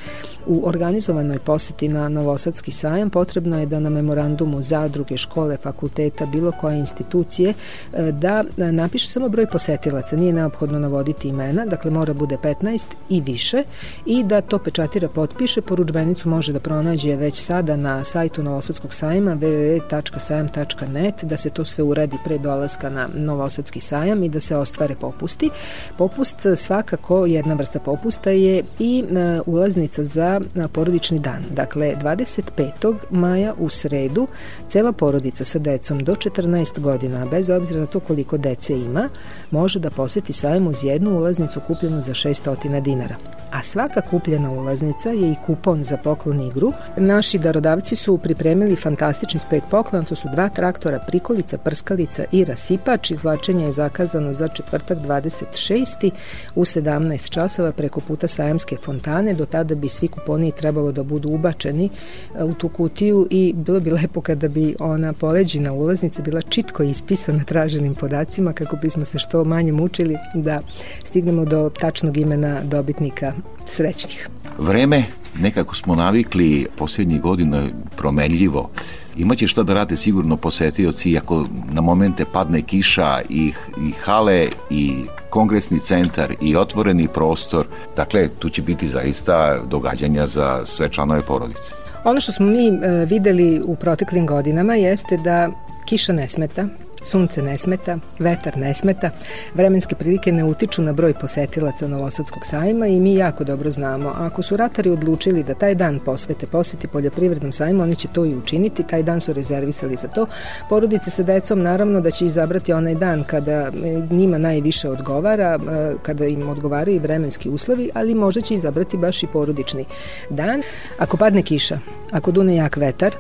u 0.48 0.68
organizovanoj 0.68 1.40
poseti 1.40 1.88
na 1.88 2.10
Novosadski 2.10 2.72
sajam, 2.72 3.10
potrebno 3.10 3.60
je 3.60 3.66
da 3.66 3.80
na 3.80 3.90
memorandumu 3.90 4.62
zadruge, 4.62 5.18
škole, 5.18 5.58
fakulteta, 5.58 6.26
bilo 6.26 6.52
koje 6.52 6.78
institucije, 6.78 7.54
e, 7.94 8.12
da 8.12 8.44
napiše 8.58 9.10
samo 9.10 9.30
broj 9.30 9.46
posetilaca, 9.46 10.16
nije 10.16 10.34
neophodno 10.34 10.80
navoditi 10.80 11.28
imena, 11.28 11.66
dakle 11.66 11.92
mora 11.92 12.14
bude 12.14 12.38
15 12.44 12.86
i 13.10 13.22
više 13.22 13.64
i 14.06 14.24
da 14.24 14.42
to 14.42 14.60
pečatira, 14.60 15.08
potpiše, 15.08 15.62
poručbenicu 15.62 16.30
može 16.30 16.54
da 16.54 16.60
pronađe 16.60 17.16
već 17.16 17.42
sada 17.42 17.76
na 17.76 18.04
sajtu 18.04 18.44
Novosadskog 18.44 18.94
sajma 18.94 19.36
www.sajam.net, 19.36 21.24
da 21.24 21.38
se 21.38 21.50
to 21.50 21.66
sve 21.66 21.84
uradi 21.84 22.18
pre 22.24 22.38
dolaska 22.38 22.90
na 22.90 23.08
Novosadski 23.14 23.80
sajam 23.80 24.24
i 24.24 24.30
da 24.30 24.40
se 24.40 24.56
ostvare 24.56 24.96
popusti. 24.96 25.50
Popust 25.98 26.38
svakako 26.56 27.26
jedna 27.26 27.54
vrsta 27.54 27.80
popusta 27.80 28.32
je 28.43 28.63
i 28.80 29.04
e, 29.12 29.39
ulaznica 29.45 30.04
za 30.04 30.41
e, 30.56 30.67
porodični 30.67 31.19
dan. 31.19 31.43
Dakle, 31.56 31.95
25. 32.02 32.95
maja 33.10 33.54
u 33.58 33.69
sredu 33.69 34.28
cela 34.67 34.91
porodica 34.91 35.45
sa 35.45 35.60
decom 35.60 35.99
do 35.99 36.15
14 36.15 36.80
godina, 36.80 37.25
bez 37.25 37.49
obzira 37.49 37.80
na 37.80 37.86
to 37.86 37.99
koliko 37.99 38.38
dece 38.38 38.73
ima, 38.73 39.10
može 39.52 39.80
da 39.80 39.89
poseti 39.89 40.34
sajam 40.34 40.67
uz 40.67 40.84
jednu 40.84 41.17
ulaznicu 41.17 41.60
kupljenu 41.67 42.02
za 42.02 42.13
600 42.13 42.82
dinara. 42.82 43.15
A 43.52 43.64
svaka 43.64 44.02
kupljena 44.02 44.52
ulaznica 44.52 45.10
je 45.10 45.32
i 45.32 45.36
kupon 45.46 45.84
za 45.84 45.98
poklon 45.98 46.42
igru. 46.42 46.74
Naši 46.98 47.40
darodavci 47.40 47.96
su 47.96 48.18
pripremili 48.18 48.76
fantastičnih 48.76 49.44
pet 49.50 49.64
poklona, 49.72 50.06
to 50.06 50.16
su 50.16 50.28
dva 50.34 50.50
traktora, 50.50 51.00
prikolica, 51.08 51.58
prskalica 51.58 52.26
i 52.32 52.46
rasipač. 52.46 53.12
Izvlačenje 53.12 53.66
je 53.66 53.72
zakazano 53.72 54.34
za 54.34 54.48
četvrtak 54.48 54.98
26. 54.98 56.12
u 56.56 56.62
17 56.62 57.30
časova 57.30 57.72
preko 57.72 58.00
puta 58.00 58.28
Sajamske 58.28 58.78
fontane. 58.78 59.34
Do 59.34 59.46
tada 59.46 59.76
bi 59.76 59.90
svi 59.90 60.08
kuponi 60.08 60.52
trebalo 60.52 60.92
da 60.92 61.04
budu 61.04 61.30
ubačeni 61.30 61.90
e, 62.36 62.44
u 62.44 62.54
tu 62.54 62.70
kutiju 62.70 63.28
i 63.30 63.54
bilo 63.54 63.80
bi 63.80 63.92
lepo 63.92 64.22
kada 64.22 64.48
bi 64.48 64.76
ona 64.80 65.14
poleđina 65.14 65.74
ulaznica 65.74 66.22
bila 66.22 66.42
čitko 66.42 66.84
ispisana 66.84 67.44
traženim 67.44 67.96
podacima 67.96 68.54
kako 68.54 68.76
bismo 68.76 69.06
se 69.06 69.20
što 69.20 69.44
manje 69.44 69.72
mučili 69.72 70.18
da 70.34 70.62
stignemo 71.04 71.46
do 71.46 71.70
tačnog 71.80 72.18
imena 72.18 72.62
dobitnika 72.64 73.34
srećnih. 73.67 74.30
Vreme, 74.58 75.04
nekako 75.39 75.75
smo 75.75 75.95
navikli 75.95 76.67
posljednjih 76.78 77.21
godina 77.21 77.67
promenljivo. 77.97 78.69
Imaće 79.17 79.47
šta 79.47 79.63
da 79.63 79.73
rade 79.73 79.97
sigurno 79.97 80.38
posetioci 80.38 81.17
ako 81.17 81.45
na 81.71 81.82
momente 81.82 82.25
padne 82.25 82.62
kiša 82.62 83.21
i, 83.30 83.54
i 83.82 83.91
hale 84.04 84.47
i 84.69 84.93
kongresni 85.30 85.80
centar 85.80 86.36
i 86.41 86.56
otvoreni 86.56 87.08
prostor. 87.08 87.65
Dakle, 87.95 88.28
tu 88.39 88.49
će 88.49 88.62
biti 88.62 88.88
zaista 88.88 89.60
događanja 89.65 90.25
za 90.25 90.65
sve 90.65 90.89
članove 90.89 91.21
porodice. 91.21 91.73
Ono 92.04 92.19
što 92.19 92.32
smo 92.32 92.45
mi 92.45 92.67
e, 92.67 93.06
videli 93.06 93.62
u 93.65 93.75
proteklim 93.75 94.25
godinama 94.25 94.75
jeste 94.75 95.17
da 95.17 95.49
kiša 95.86 96.13
ne 96.13 96.28
smeta, 96.28 96.65
Sunce 97.02 97.42
ne 97.42 97.58
smeta, 97.58 97.98
vetar 98.20 98.58
ne 98.58 98.74
smeta, 98.74 99.10
vremenske 99.54 99.96
prilike 99.96 100.32
ne 100.32 100.44
utiču 100.44 100.82
na 100.82 100.94
broj 100.94 101.14
posetilaca 101.14 101.88
Novosadskog 101.88 102.46
sajma 102.46 102.88
i 102.88 103.00
mi 103.00 103.16
jako 103.16 103.44
dobro 103.44 103.72
znamo, 103.72 104.14
ako 104.18 104.44
su 104.44 104.58
ratari 104.58 104.90
odlučili 104.90 105.44
da 105.44 105.54
taj 105.54 105.76
dan 105.76 106.00
posvete 106.00 106.48
poseti 106.48 106.88
poljoprivrednom 106.88 107.52
sajmu, 107.52 107.84
oni 107.84 107.96
će 107.96 108.08
to 108.08 108.26
i 108.26 108.36
učiniti, 108.36 108.84
taj 108.84 109.04
dan 109.04 109.22
su 109.22 109.34
rezervisali 109.34 109.96
za 109.96 110.08
to. 110.08 110.26
Porodice 110.70 111.10
sa 111.10 111.24
decom 111.24 111.62
naravno 111.62 112.02
da 112.02 112.12
će 112.12 112.26
izabrati 112.26 112.74
onaj 112.74 112.96
dan 112.96 113.24
kada 113.24 113.52
e, 113.52 113.72
njima 114.10 114.38
najviše 114.38 114.90
odgovara, 114.90 115.60
e, 115.60 115.94
kada 116.02 116.26
im 116.26 116.50
odgovaraju 116.50 116.96
i 116.96 117.00
vremenski 117.00 117.50
uslovi, 117.50 117.90
ali 117.94 118.16
možda 118.16 118.42
će 118.42 118.54
izabrati 118.54 118.98
baš 118.98 119.24
i 119.24 119.28
porodični 119.28 119.86
dan. 120.30 120.62
Ako 120.98 121.18
padne 121.18 121.42
kiša, 121.44 121.80
ako 122.12 122.32
dune 122.32 122.56
jak 122.56 122.78
vetar, 122.78 123.16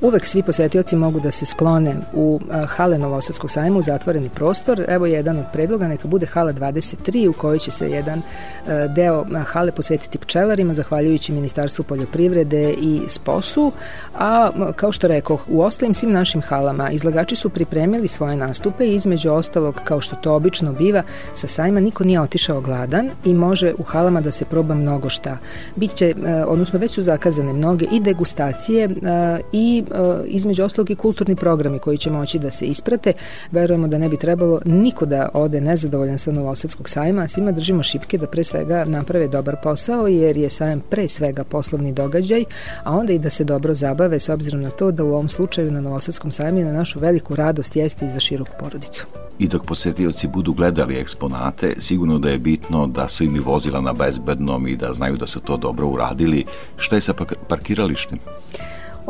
uvek 0.00 0.26
svi 0.26 0.42
posetioci 0.42 0.96
mogu 0.96 1.20
da 1.20 1.30
se 1.30 1.46
sklone 1.46 1.96
u 2.12 2.40
hale 2.66 2.98
Novosadskog 2.98 3.19
sajma 3.48 3.78
u 3.78 3.82
zatvoreni 3.82 4.28
prostor. 4.28 4.84
Evo 4.88 5.06
je 5.06 5.12
jedan 5.12 5.38
od 5.38 5.44
predloga, 5.52 5.88
neka 5.88 6.08
bude 6.08 6.26
hala 6.26 6.52
23 6.52 7.28
u 7.28 7.32
kojoj 7.32 7.58
će 7.58 7.70
se 7.70 7.90
jedan 7.90 8.22
deo 8.94 9.24
hale 9.46 9.72
posvetiti 9.72 10.18
pčelarima, 10.18 10.74
zahvaljujući 10.74 11.32
Ministarstvu 11.32 11.82
poljoprivrede 11.82 12.74
i 12.82 13.00
SPOS-u, 13.08 13.72
a 14.14 14.50
kao 14.76 14.92
što 14.92 15.08
rekao, 15.08 15.38
u 15.48 15.62
ostalim 15.62 15.94
svim 15.94 16.12
našim 16.12 16.42
halama 16.42 16.90
izlagači 16.90 17.36
su 17.36 17.48
pripremili 17.48 18.08
svoje 18.08 18.36
nastupe 18.36 18.84
i 18.86 18.94
između 18.94 19.30
ostalog, 19.30 19.80
kao 19.84 20.00
što 20.00 20.16
to 20.16 20.34
obično 20.34 20.72
biva, 20.72 21.02
sa 21.34 21.46
sajma 21.46 21.80
niko 21.80 22.04
nije 22.04 22.20
otišao 22.20 22.60
gladan 22.60 23.10
i 23.24 23.34
može 23.34 23.72
u 23.78 23.82
halama 23.82 24.20
da 24.20 24.30
se 24.30 24.44
proba 24.44 24.74
mnogo 24.74 25.08
šta. 25.08 25.38
Biće, 25.76 26.14
odnosno 26.46 26.78
već 26.78 26.90
su 26.90 27.02
zakazane 27.02 27.52
mnoge 27.52 27.86
i 27.92 28.00
degustacije 28.00 28.88
i 29.52 29.84
između 30.26 30.64
ostalog 30.64 30.90
i 30.90 30.96
kulturni 30.96 31.36
programi 31.36 31.78
koji 31.78 31.98
će 31.98 32.10
moći 32.10 32.38
da 32.38 32.50
se 32.50 32.66
isprate. 32.66 33.09
Verujemo 33.52 33.88
da 33.88 33.98
ne 33.98 34.08
bi 34.08 34.16
trebalo 34.16 34.60
niko 34.64 35.06
da 35.06 35.28
ode 35.34 35.60
nezadovoljan 35.60 36.18
sa 36.18 36.32
Novosadskog 36.32 36.88
sajma, 36.88 37.22
a 37.22 37.28
svima 37.28 37.52
držimo 37.52 37.82
šipke 37.82 38.18
da 38.18 38.26
pre 38.26 38.44
svega 38.44 38.84
naprave 38.84 39.28
dobar 39.28 39.56
posao, 39.62 40.06
jer 40.06 40.36
je 40.36 40.50
sajam 40.50 40.80
pre 40.90 41.08
svega 41.08 41.44
poslovni 41.44 41.92
događaj, 41.92 42.44
a 42.84 42.96
onda 42.96 43.12
i 43.12 43.18
da 43.18 43.30
se 43.30 43.44
dobro 43.44 43.74
zabave 43.74 44.20
s 44.20 44.28
obzirom 44.28 44.62
na 44.62 44.70
to 44.70 44.90
da 44.90 45.04
u 45.04 45.12
ovom 45.12 45.28
slučaju 45.28 45.72
na 45.72 45.80
Novosadskom 45.80 46.30
sajmu 46.30 46.60
na 46.60 46.72
našu 46.72 47.00
veliku 47.00 47.34
radost 47.34 47.76
jeste 47.76 48.06
i 48.06 48.08
za 48.08 48.20
široku 48.20 48.52
porodicu. 48.60 49.06
I 49.38 49.48
dok 49.48 49.64
posetioci 49.64 50.28
budu 50.28 50.52
gledali 50.52 50.98
eksponate, 50.98 51.74
sigurno 51.78 52.18
da 52.18 52.30
je 52.30 52.38
bitno 52.38 52.86
da 52.86 53.08
su 53.08 53.24
im 53.24 53.36
i 53.36 53.38
vozila 53.38 53.80
na 53.80 53.92
bezbednom 53.92 54.66
i 54.66 54.76
da 54.76 54.92
znaju 54.92 55.16
da 55.16 55.26
su 55.26 55.40
to 55.40 55.56
dobro 55.56 55.86
uradili. 55.86 56.44
Šta 56.76 56.96
je 56.96 57.00
sa 57.00 57.14
parkiralištem? 57.48 58.18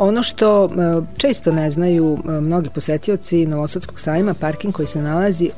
Ono 0.03 0.23
što 0.23 0.65
e, 0.65 0.69
često 1.17 1.51
ne 1.51 1.71
znaju 1.71 2.17
e, 2.17 2.31
mnogi 2.31 2.69
posetioci 2.69 3.45
Novosadskog 3.45 3.99
sajma, 3.99 4.33
parking 4.33 4.73
koji 4.73 4.87
se 4.87 5.01
nalazi 5.01 5.49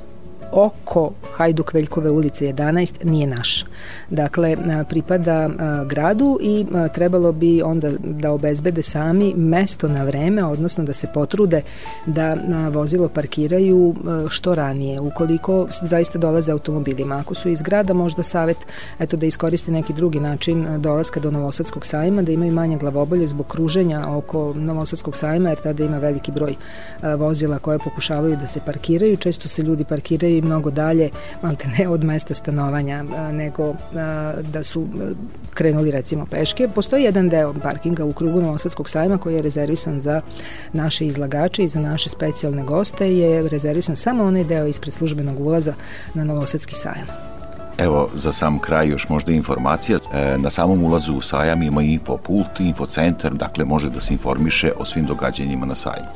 oko 0.53 1.11
Hajduk 1.35 1.73
Veljkove 1.73 2.09
ulice 2.09 2.45
11 2.45 3.05
nije 3.05 3.27
naš. 3.27 3.65
Dakle, 4.09 4.57
pripada 4.89 5.49
gradu 5.85 6.39
i 6.41 6.65
trebalo 6.93 7.31
bi 7.31 7.61
onda 7.61 7.91
da 7.99 8.31
obezbede 8.31 8.81
sami 8.81 9.33
mesto 9.35 9.87
na 9.87 10.03
vreme, 10.03 10.43
odnosno 10.43 10.83
da 10.83 10.93
se 10.93 11.07
potrude 11.13 11.61
da 12.05 12.37
vozilo 12.71 13.09
parkiraju 13.09 13.95
što 14.29 14.55
ranije, 14.55 14.99
ukoliko 14.99 15.67
zaista 15.81 16.19
dolaze 16.19 16.51
automobilima. 16.51 17.17
Ako 17.17 17.33
su 17.33 17.49
iz 17.49 17.61
grada, 17.61 17.93
možda 17.93 18.23
savet 18.23 18.57
eto, 18.99 19.17
da 19.17 19.25
iskoriste 19.25 19.71
neki 19.71 19.93
drugi 19.93 20.19
način 20.19 20.81
dolaska 20.81 21.19
do 21.19 21.31
Novosadskog 21.31 21.85
sajma, 21.85 22.21
da 22.21 22.31
imaju 22.31 22.53
manje 22.53 22.77
glavobolje 22.77 23.27
zbog 23.27 23.47
kruženja 23.47 24.03
oko 24.07 24.53
Novosadskog 24.53 25.15
sajma, 25.15 25.49
jer 25.49 25.57
tada 25.61 25.83
ima 25.83 25.97
veliki 25.97 26.31
broj 26.31 26.55
vozila 27.17 27.59
koje 27.59 27.79
pokušavaju 27.79 28.35
da 28.35 28.47
se 28.47 28.59
parkiraju. 28.65 29.17
Često 29.17 29.47
se 29.47 29.63
ljudi 29.63 29.83
parkiraju 29.83 30.42
mnogo 30.43 30.71
dalje, 30.71 31.10
mante 31.41 31.67
ne 31.79 31.89
od 31.89 32.03
mesta 32.03 32.34
stanovanja, 32.34 33.03
nego 33.32 33.73
da 34.41 34.63
su 34.63 34.88
krenuli 35.53 35.91
recimo 35.91 36.25
peške. 36.25 36.67
Postoji 36.75 37.03
jedan 37.03 37.29
deo 37.29 37.53
parkinga 37.63 38.06
u 38.06 38.13
krugu 38.13 38.41
Novosadskog 38.41 38.89
sajma 38.89 39.17
koji 39.17 39.36
je 39.36 39.41
rezervisan 39.41 39.99
za 39.99 40.21
naše 40.73 41.06
izlagače 41.06 41.63
i 41.63 41.67
za 41.67 41.79
naše 41.79 42.10
specijalne 42.10 42.63
goste, 42.63 43.13
je 43.17 43.49
rezervisan 43.49 43.95
samo 43.95 44.23
onaj 44.23 44.43
deo 44.43 44.67
ispred 44.67 44.93
službenog 44.93 45.39
ulaza 45.39 45.73
na 46.13 46.23
Novosadski 46.23 46.75
sajam. 46.75 47.08
Evo, 47.77 48.10
za 48.15 48.32
sam 48.32 48.60
kraj 48.60 48.88
još 48.88 49.10
možda 49.10 49.32
informacija. 49.32 49.97
E, 50.13 50.38
na 50.38 50.49
samom 50.49 50.84
ulazu 50.84 51.13
u 51.13 51.21
sajam 51.21 51.63
ima 51.63 51.82
infopult, 51.82 52.60
infocentar, 52.60 53.34
dakle 53.34 53.65
može 53.65 53.89
da 53.89 54.01
se 54.01 54.13
informiše 54.13 54.71
o 54.77 54.86
svim 54.86 55.06
događanjima 55.06 55.65
na 55.65 55.75
sajmu. 55.75 56.08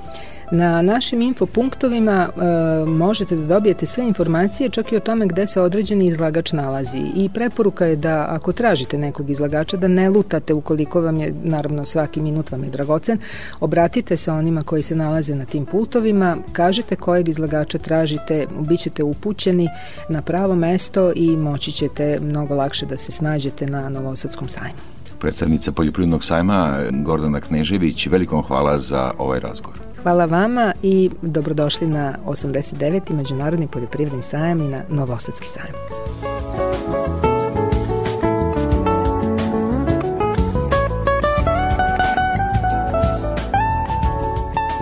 Na 0.51 0.81
našim 0.81 1.21
infopunktovima 1.21 2.29
e, 2.29 2.41
možete 2.85 3.35
da 3.35 3.45
dobijete 3.45 3.85
sve 3.85 4.07
informacije 4.07 4.69
čak 4.69 4.91
i 4.91 4.97
o 4.97 4.99
tome 4.99 5.25
gde 5.25 5.47
se 5.47 5.61
određeni 5.61 6.05
izlagač 6.05 6.53
nalazi 6.53 7.01
i 7.15 7.29
preporuka 7.29 7.85
je 7.85 7.95
da 7.95 8.25
ako 8.29 8.51
tražite 8.51 8.97
nekog 8.97 9.29
izlagača 9.29 9.77
da 9.77 9.87
ne 9.87 10.09
lutate 10.09 10.53
ukoliko 10.53 11.01
vam 11.01 11.17
je, 11.19 11.33
naravno 11.43 11.85
svaki 11.85 12.21
minut 12.21 12.51
vam 12.51 12.63
je 12.63 12.69
dragocen, 12.69 13.17
obratite 13.59 14.17
se 14.17 14.31
onima 14.31 14.61
koji 14.61 14.83
se 14.83 14.95
nalaze 14.95 15.35
na 15.35 15.45
tim 15.45 15.65
pultovima, 15.65 16.37
kažete 16.51 16.95
kojeg 16.95 17.29
izlagača 17.29 17.77
tražite, 17.77 18.47
bit 18.59 18.79
ćete 18.79 19.03
upućeni 19.03 19.69
na 20.09 20.21
pravo 20.21 20.55
mesto 20.55 21.11
i 21.15 21.37
moći 21.37 21.71
ćete 21.71 22.19
mnogo 22.21 22.55
lakše 22.55 22.85
da 22.85 22.97
se 22.97 23.11
snađete 23.11 23.67
na 23.67 23.89
Novosadskom 23.89 24.49
sajmu 24.49 24.97
predstavnica 25.19 25.71
Poljoprivrednog 25.71 26.23
sajma 26.23 26.79
Gordana 26.91 27.41
Knežević, 27.41 28.07
velikom 28.07 28.43
hvala 28.43 28.79
za 28.79 29.11
ovaj 29.17 29.39
razgovor. 29.39 29.77
Hvala 30.07 30.25
vama 30.25 30.73
i 30.83 31.09
dobrodošli 31.21 31.87
na 31.87 32.15
89. 32.25 33.13
Međunarodni 33.13 33.67
poljoprivredni 33.67 34.21
sajam 34.21 34.61
i 34.61 34.67
na 34.67 34.81
Novosadski 34.89 35.47
sajam. 35.47 35.73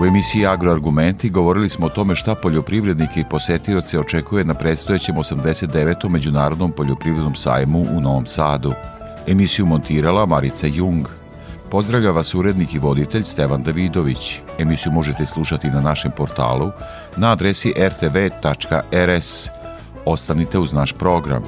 U 0.02 0.06
emisiji 0.06 0.46
Agroargumenti 0.46 1.30
govorili 1.30 1.70
smo 1.70 1.86
o 1.86 1.90
tome 1.90 2.16
šta 2.16 2.36
poljoprivrednike 2.36 3.20
i 3.20 3.30
posetioce 3.30 4.00
očekuje 4.00 4.44
na 4.46 4.54
predstojećem 4.54 5.16
89. 5.16 6.10
Međunarodnom 6.10 6.72
poljoprivrednom 6.72 7.36
sajmu 7.36 7.80
u 7.80 8.02
Novom 8.02 8.26
Sadu. 8.26 8.74
Emisiju 9.28 9.66
montirala 9.66 10.26
Marica 10.26 10.68
Jung– 10.68 11.08
Pozdravlja 11.76 12.12
vas 12.12 12.36
urednik 12.36 12.74
i 12.74 12.80
voditelj 12.80 13.24
Stevan 13.24 13.64
Davidović. 13.64 14.40
Emisiju 14.60 14.92
možete 14.92 15.26
slušati 15.26 15.70
na 15.70 15.82
našem 15.82 16.12
portalu 16.12 16.72
na 17.18 17.32
adresi 17.32 17.74
rtv.rs. 17.78 19.50
Ostanite 20.06 20.60
uz 20.60 20.74
naš 20.74 20.94
program. 20.94 21.44